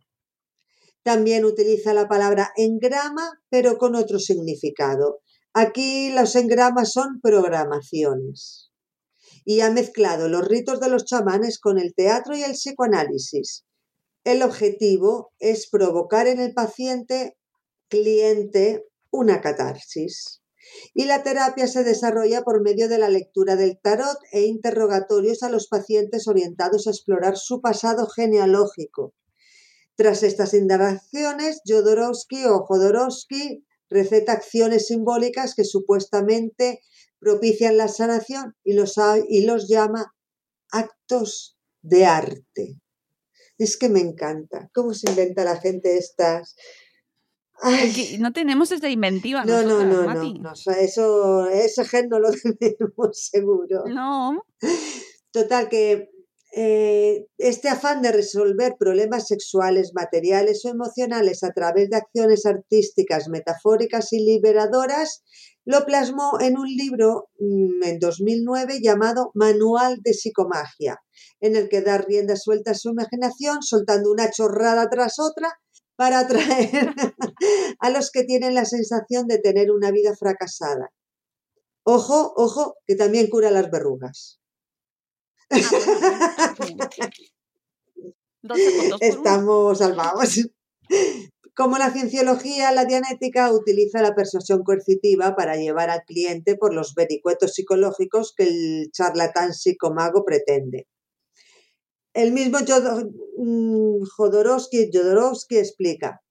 [1.03, 5.19] También utiliza la palabra engrama, pero con otro significado.
[5.53, 8.71] Aquí los engramas son programaciones.
[9.43, 13.65] Y ha mezclado los ritos de los chamanes con el teatro y el psicoanálisis.
[14.25, 17.37] El objetivo es provocar en el paciente
[17.89, 20.41] cliente una catarsis.
[20.95, 25.49] Y la terapia se desarrolla por medio de la lectura del tarot e interrogatorios a
[25.49, 29.13] los pacientes orientados a explorar su pasado genealógico.
[29.95, 36.81] Tras estas indagaciones, Jodorowsky o Jodorowsky receta acciones simbólicas que supuestamente
[37.19, 38.95] propician la sanación y los,
[39.29, 40.15] y los llama
[40.71, 42.81] actos de arte.
[43.57, 46.55] Es que me encanta cómo se inventa la gente estas.
[47.61, 49.45] Ay, no tenemos esta inventiva.
[49.45, 50.39] no, no, no, no, Mati.
[50.39, 52.29] no, eso, ese gen no lo
[52.59, 53.83] tenemos seguro.
[53.87, 54.43] No,
[55.31, 56.09] Total, que
[56.57, 63.27] eh, este afán de resolver problemas sexuales, materiales o emocionales a través de acciones artísticas,
[63.27, 65.23] metafóricas y liberadoras,
[65.65, 71.01] lo plasmó en un libro mm, en 2009 llamado Manual de Psicomagia,
[71.41, 75.49] en el que da rienda suelta a su imaginación, soltando una chorrada tras otra
[75.95, 76.93] para atraer
[77.79, 80.91] a los que tienen la sensación de tener una vida fracasada.
[81.83, 84.39] Ojo, ojo, que también cura las verrugas.
[85.51, 86.55] Ah.
[88.99, 90.39] Estamos salvados.
[91.55, 96.93] Como la cienciología, la dianética utiliza la persuasión coercitiva para llevar al cliente por los
[96.95, 100.87] vericuetos psicológicos que el charlatán psicomago pretende.
[102.13, 106.21] El mismo mm, Jodorowsky, Jodorowsky explica,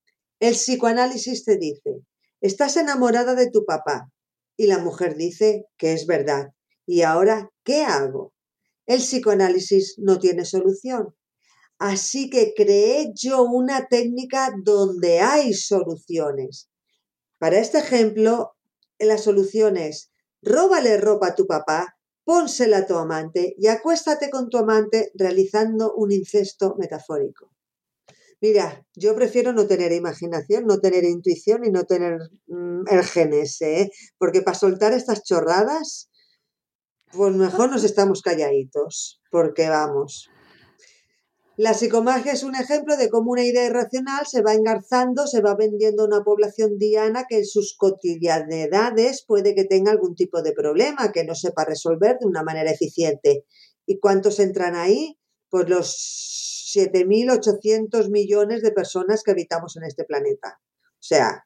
[0.40, 2.02] el psicoanálisis te dice,
[2.42, 4.10] estás enamorada de tu papá
[4.58, 6.52] y la mujer dice que es verdad.
[6.86, 8.34] ¿Y ahora qué hago?
[8.86, 11.14] El psicoanálisis no tiene solución.
[11.84, 16.70] Así que creé yo una técnica donde hay soluciones.
[17.38, 18.54] Para este ejemplo,
[18.98, 20.10] la solución es
[20.40, 25.92] róbale ropa a tu papá, pónsela a tu amante y acuéstate con tu amante realizando
[25.94, 27.50] un incesto metafórico.
[28.40, 33.60] Mira, yo prefiero no tener imaginación, no tener intuición y no tener mm, el genes,
[33.60, 33.90] ¿eh?
[34.16, 36.08] porque para soltar estas chorradas,
[37.12, 40.30] pues mejor nos estamos calladitos, porque vamos.
[41.56, 45.54] La psicomagia es un ejemplo de cómo una idea irracional se va engarzando, se va
[45.54, 50.52] vendiendo a una población diana que en sus cotidianidades puede que tenga algún tipo de
[50.52, 53.44] problema que no sepa resolver de una manera eficiente.
[53.86, 55.16] ¿Y cuántos entran ahí?
[55.48, 60.60] Pues los 7.800 millones de personas que habitamos en este planeta.
[60.60, 61.44] O sea,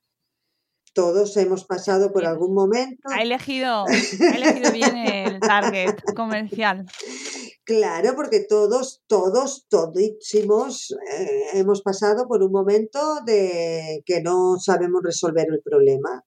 [0.94, 3.08] todos hemos pasado por algún momento.
[3.10, 6.86] Ha elegido, ha elegido bien el target comercial.
[7.68, 15.02] Claro, porque todos, todos, todísimos eh, hemos pasado por un momento de que no sabemos
[15.04, 16.24] resolver el problema.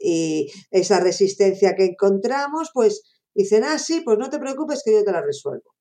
[0.00, 3.04] Y esa resistencia que encontramos, pues
[3.36, 5.76] dicen, ah, sí, pues no te preocupes que yo te la resuelvo.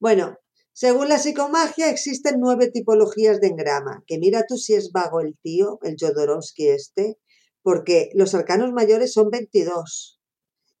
[0.00, 0.38] Bueno,
[0.72, 5.38] según la psicomagia existen nueve tipologías de engrama, que mira tú si es vago el
[5.40, 7.16] tío, el Jodorowsky este,
[7.62, 10.20] porque los arcanos mayores son 22.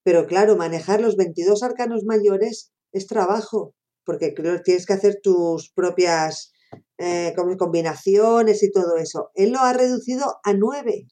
[0.02, 3.74] Pero claro, manejar los 22 arcanos mayores es trabajo,
[4.04, 4.34] porque
[4.64, 6.52] tienes que hacer tus propias
[6.96, 9.30] eh, combinaciones y todo eso.
[9.34, 11.06] Él lo ha reducido a nueve.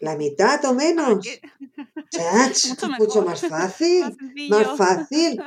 [0.00, 1.24] La mitad o menos.
[2.68, 4.16] mucho, mucho, más fácil.
[4.48, 5.40] Más, fácil.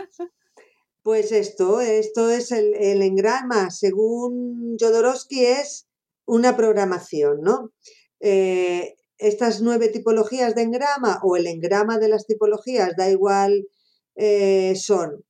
[1.01, 3.69] Pues esto, esto es el, el engrama.
[3.71, 5.87] Según Jodorowsky es
[6.25, 7.71] una programación, ¿no?
[8.19, 13.67] Eh, estas nueve tipologías de engrama o el engrama de las tipologías, da igual
[14.15, 15.23] eh, son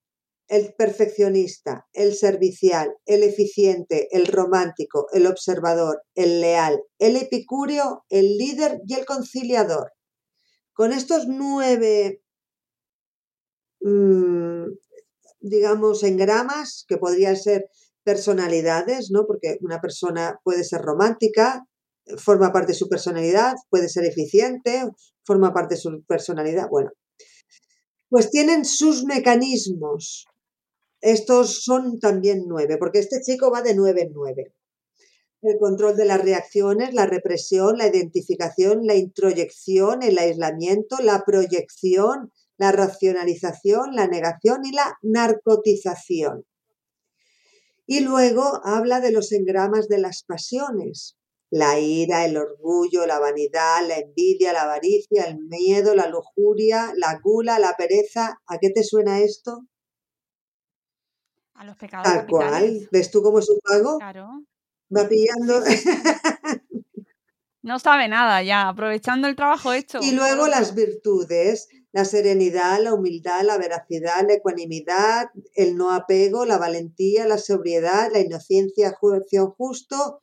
[0.48, 8.38] el perfeccionista, el servicial, el eficiente, el romántico, el observador, el leal, el epicúreo, el
[8.38, 9.92] líder y el conciliador.
[10.74, 12.22] Con estos nueve,
[13.82, 14.66] mm,
[15.40, 17.70] digamos, engramas, que podrían ser
[18.04, 19.26] personalidades, ¿no?
[19.26, 21.66] Porque una persona puede ser romántica,
[22.18, 24.84] forma parte de su personalidad, puede ser eficiente,
[25.24, 26.70] forma parte de su personalidad.
[26.70, 26.92] Bueno,
[28.10, 30.26] pues tienen sus mecanismos.
[31.01, 34.53] Estos son también nueve, porque este chico va de nueve en nueve.
[35.41, 42.32] El control de las reacciones, la represión, la identificación, la introyección, el aislamiento, la proyección,
[42.58, 46.45] la racionalización, la negación y la narcotización.
[47.86, 51.18] Y luego habla de los engramas de las pasiones,
[51.56, 57.18] la ira, el orgullo, la vanidad, la envidia, la avaricia, el miedo, la lujuria, la
[57.24, 58.41] gula, la pereza.
[58.45, 59.66] ¿A qué te suena esto?
[61.53, 62.12] A los pecados.
[62.12, 62.89] Tal cual.
[62.91, 63.99] ¿Ves tú cómo es un pago?
[63.99, 64.43] Claro.
[64.93, 65.64] Va pillando.
[67.62, 69.99] No sabe nada ya, aprovechando el trabajo hecho.
[70.01, 76.45] Y luego las virtudes, la serenidad, la humildad, la veracidad, la ecuanimidad, el no apego,
[76.45, 80.22] la valentía, la sobriedad, la inocencia, juicio justo,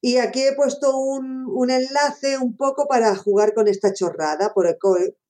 [0.00, 4.76] y aquí he puesto un, enlace un poco para jugar con esta chorrada, porque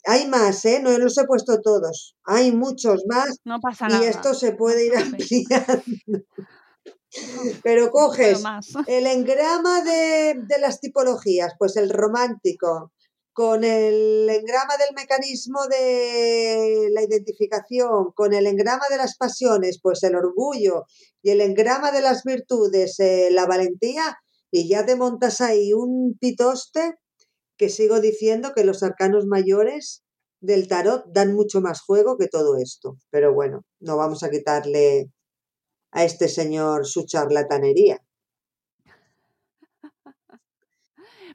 [0.05, 0.81] hay más, ¿eh?
[0.83, 3.39] No los he puesto todos, hay muchos más.
[3.45, 4.05] No pasa nada.
[4.05, 5.83] Y esto se puede ir ampliando.
[7.63, 8.43] Pero coges
[8.87, 12.93] el engrama de, de las tipologías, pues el romántico,
[13.33, 20.03] con el engrama del mecanismo de la identificación, con el engrama de las pasiones, pues
[20.03, 20.85] el orgullo,
[21.23, 24.19] y el engrama de las virtudes, eh, la valentía,
[24.51, 26.95] y ya te montas ahí un pitoste
[27.57, 30.03] que sigo diciendo que los arcanos mayores
[30.41, 32.97] del tarot dan mucho más juego que todo esto.
[33.11, 35.11] Pero bueno, no vamos a quitarle
[35.91, 37.99] a este señor su charlatanería.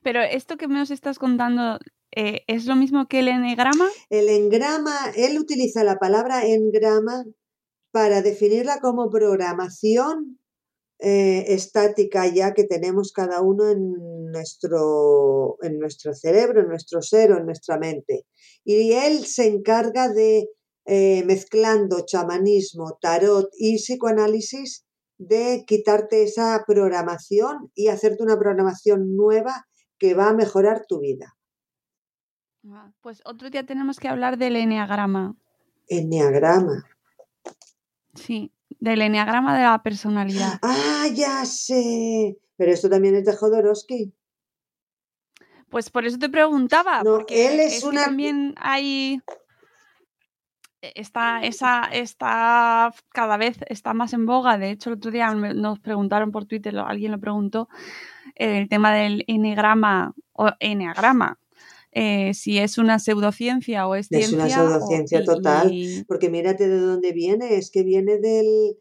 [0.04, 1.80] Pero esto que nos estás contando,
[2.16, 3.90] eh, ¿es lo mismo que el ennegrama?
[4.10, 7.26] El engrama, él utiliza la palabra engrama
[7.92, 10.40] para definirla como programación
[11.06, 17.34] eh, estática ya que tenemos cada uno en nuestro, en nuestro cerebro, en nuestro ser
[17.34, 18.26] o en nuestra mente.
[18.64, 20.48] Y él se encarga de,
[20.86, 24.86] eh, mezclando chamanismo, tarot y psicoanálisis,
[25.18, 29.68] de quitarte esa programación y hacerte una programación nueva
[30.00, 31.36] que va a mejorar tu vida.
[32.70, 35.36] Ah, pues otro día tenemos que hablar del enneagrama.
[35.90, 36.86] Enneagrama.
[38.16, 38.53] Sí,
[38.84, 40.60] del enneagrama de la personalidad.
[40.62, 42.38] Ah, ya sé.
[42.58, 44.14] Pero esto también es de Jodorowsky.
[45.70, 47.02] Pues por eso te preguntaba.
[47.02, 48.04] No, porque él es, una.
[48.04, 49.22] también hay.
[50.82, 54.58] Está, esa, está cada vez está más en boga.
[54.58, 57.70] De hecho, el otro día nos preguntaron por Twitter, alguien lo preguntó,
[58.36, 61.40] el tema del enneagrama o enneagrama,
[61.96, 64.28] eh, si es una pseudociencia o es ciencia.
[64.28, 65.72] Es una pseudociencia total,
[66.08, 68.78] porque mírate de dónde viene, es que viene del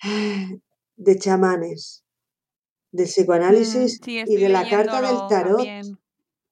[0.96, 2.04] de chamanes,
[2.92, 5.66] del psicoanálisis mm, y de la carta del tarot.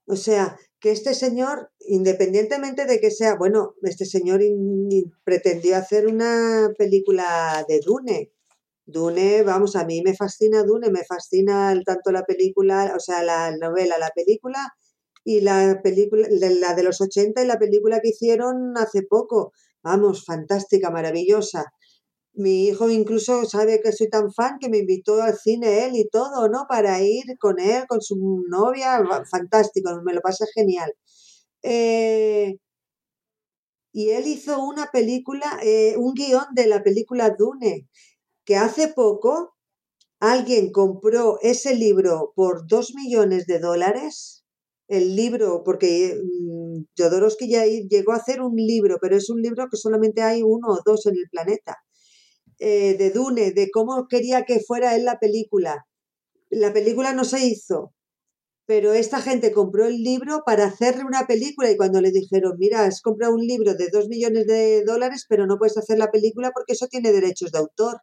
[0.06, 4.40] O sea, que este señor, independientemente de que sea, bueno, este señor
[5.24, 8.32] pretendió hacer una película de Dune.
[8.86, 13.54] Dune, vamos, a mí me fascina Dune, me fascina tanto la película, o sea, la
[13.54, 14.72] novela, la película
[15.24, 19.52] y la película, la de los 80 y la película que hicieron hace poco.
[19.82, 21.72] Vamos, fantástica, maravillosa.
[22.34, 26.08] Mi hijo incluso sabe que soy tan fan que me invitó al cine él y
[26.08, 26.66] todo, ¿no?
[26.68, 30.92] Para ir con él, con su novia, fantástico, me lo pasé genial.
[31.62, 32.56] Eh,
[33.92, 37.88] y él hizo una película, eh, un guion de la película Dune,
[38.44, 39.56] que hace poco
[40.20, 44.37] alguien compró ese libro por dos millones de dólares.
[44.88, 49.68] El libro, porque mm, Jodorowsky ya llegó a hacer un libro, pero es un libro
[49.70, 51.76] que solamente hay uno o dos en el planeta
[52.58, 55.86] eh, de Dune, de cómo quería que fuera él la película.
[56.50, 57.92] La película no se hizo,
[58.68, 62.84] pero esta gente compró el libro para hacerle una película y cuando le dijeron, mira,
[62.84, 66.50] has comprado un libro de dos millones de dólares, pero no puedes hacer la película
[66.52, 68.02] porque eso tiene derechos de autor.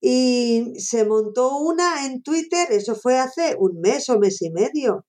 [0.00, 5.04] Y se montó una en Twitter, eso fue hace un mes o mes y medio.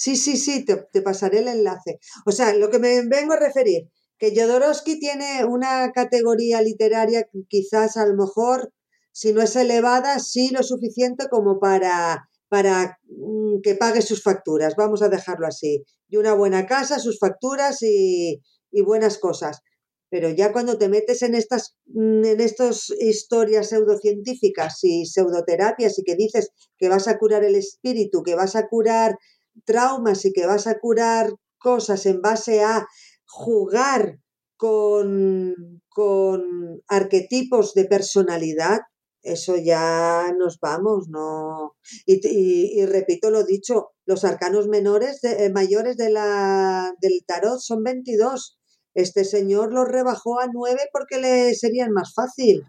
[0.00, 1.98] Sí, sí, sí, te, te pasaré el enlace.
[2.24, 7.96] O sea, lo que me vengo a referir, que Jodorowsky tiene una categoría literaria quizás
[7.96, 8.72] a lo mejor,
[9.10, 14.76] si no es elevada, sí lo suficiente como para, para mm, que pague sus facturas,
[14.76, 15.84] vamos a dejarlo así.
[16.08, 18.40] Y una buena casa, sus facturas y,
[18.70, 19.62] y buenas cosas.
[20.10, 26.04] Pero ya cuando te metes en estas, mm, en estas historias pseudocientíficas y pseudoterapias y
[26.04, 29.16] que dices que vas a curar el espíritu, que vas a curar
[29.64, 32.86] traumas y que vas a curar cosas en base a
[33.26, 34.18] jugar
[34.56, 35.54] con,
[35.88, 36.42] con
[36.88, 38.80] arquetipos de personalidad,
[39.22, 41.76] eso ya nos vamos, ¿no?
[42.06, 48.58] Y, repito lo dicho, los arcanos menores eh, mayores de la, del tarot son 22.
[48.94, 52.64] Este señor los rebajó a 9 porque le serían más fácil.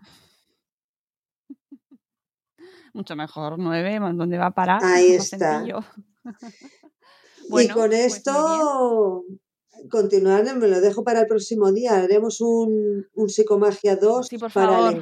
[2.93, 4.83] Mucho mejor, 9, ¿dónde va a parar?
[4.83, 5.63] Ahí está.
[7.50, 9.24] y con pues esto
[9.89, 11.97] continuar, me lo dejo para el próximo día.
[11.97, 15.02] Haremos un, un psicomagia 2 para el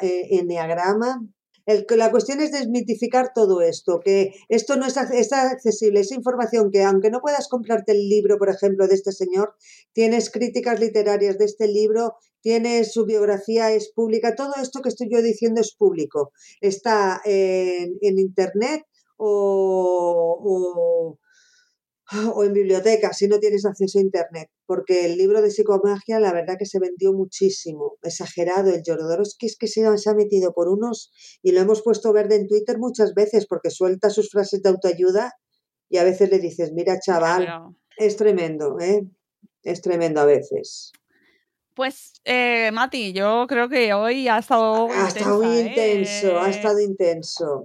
[0.00, 1.22] eh, enneagrama.
[1.64, 6.70] El, la cuestión es desmitificar todo esto, que esto no es, es, accesible, esa información
[6.70, 9.54] que aunque no puedas comprarte el libro, por ejemplo, de este señor,
[9.92, 15.08] tienes críticas literarias de este libro, tienes su biografía, es pública, todo esto que estoy
[15.10, 16.30] yo diciendo es público.
[16.60, 18.84] Está en, en internet
[19.16, 21.18] o o
[22.12, 26.56] en biblioteca si no tienes acceso a internet, porque el libro de psicomagia la verdad
[26.58, 31.10] que se vendió muchísimo, exagerado, el Jodorowsky es que se ha metido por unos
[31.42, 35.32] y lo hemos puesto verde en Twitter muchas veces porque suelta sus frases de autoayuda
[35.88, 37.48] y a veces le dices, mira chaval,
[37.96, 39.02] es tremendo, ¿eh?
[39.62, 40.92] es tremendo a veces.
[41.74, 44.88] Pues, eh, Mati, yo creo que hoy ha estado...
[44.90, 47.64] Ha estado muy intenso, ha estado intenso.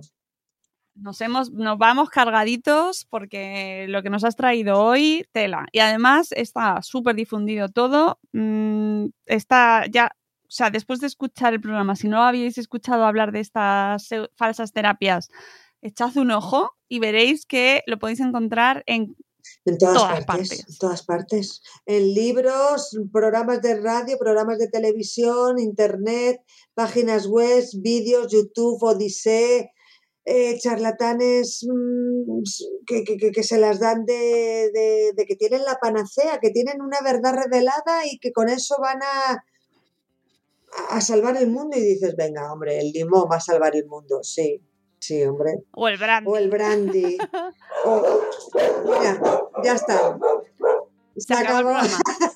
[1.02, 5.66] Nos, hemos, nos vamos cargaditos porque lo que nos has traído hoy, tela.
[5.72, 8.20] Y además está súper difundido todo.
[8.34, 10.12] Mm, está ya,
[10.43, 14.74] o sea, después de escuchar el programa, si no habéis escuchado hablar de estas falsas
[14.74, 15.30] terapias,
[15.82, 19.16] echad un ojo y veréis que lo podéis encontrar en
[19.66, 21.62] en todas, partes, En todas partes.
[21.86, 26.41] En libros, programas de radio, programas de televisión, internet,
[26.74, 29.72] páginas web, vídeos, YouTube, Odisee,
[30.26, 32.43] eh, charlatanes mm,
[32.86, 38.19] que, se las dan de, que tienen la panacea, que tienen una verdad revelada y
[38.19, 39.43] que con eso van a,
[40.89, 44.24] a salvar el mundo y dices, venga, hombre, el limón va a salvar el mundo,
[44.24, 44.61] sí,
[44.99, 45.64] sí, hombre.
[45.72, 46.30] O el brandy.
[46.30, 47.18] O el brandy.
[48.85, 49.22] mira,
[49.64, 50.19] ya está.
[51.18, 51.73] Se, acabó.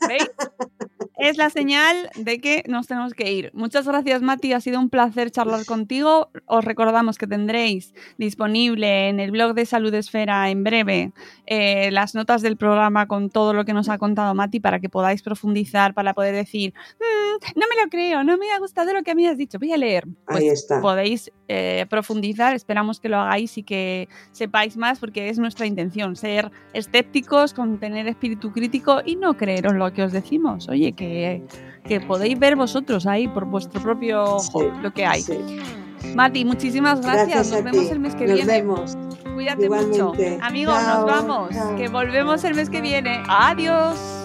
[0.07, 0.29] ¿Veis?
[1.29, 3.51] es la señal de que nos tenemos que ir.
[3.53, 4.53] Muchas gracias, Mati.
[4.53, 6.29] Ha sido un placer charlar contigo.
[6.45, 11.11] Os recordamos que tendréis disponible en el blog de Salud Esfera en breve
[11.47, 14.89] eh, las notas del programa con todo lo que nos ha contado Mati para que
[14.89, 19.03] podáis profundizar, para poder decir, mm, no me lo creo, no me ha gustado lo
[19.03, 20.05] que me has dicho, voy a leer.
[20.25, 20.81] Pues Ahí está.
[20.81, 26.15] Podéis eh, profundizar, esperamos que lo hagáis y que sepáis más porque es nuestra intención,
[26.15, 30.67] ser escépticos, con tener espíritu crítico y no creeros lo que os decimos.
[30.69, 31.14] Oye, que
[31.87, 35.23] que, podéis ver vosotros ahí por vuestro propio ojo lo que hay.
[36.15, 37.51] Mati, muchísimas gracias.
[37.51, 38.51] nos vemos el mes que nos viene.
[38.51, 38.97] Vemos.
[39.33, 40.13] Cuídate mucho.
[40.41, 41.49] Amigos, nos vamos.
[41.77, 43.21] Que volvemos el mes que viene.
[43.27, 44.24] Adiós.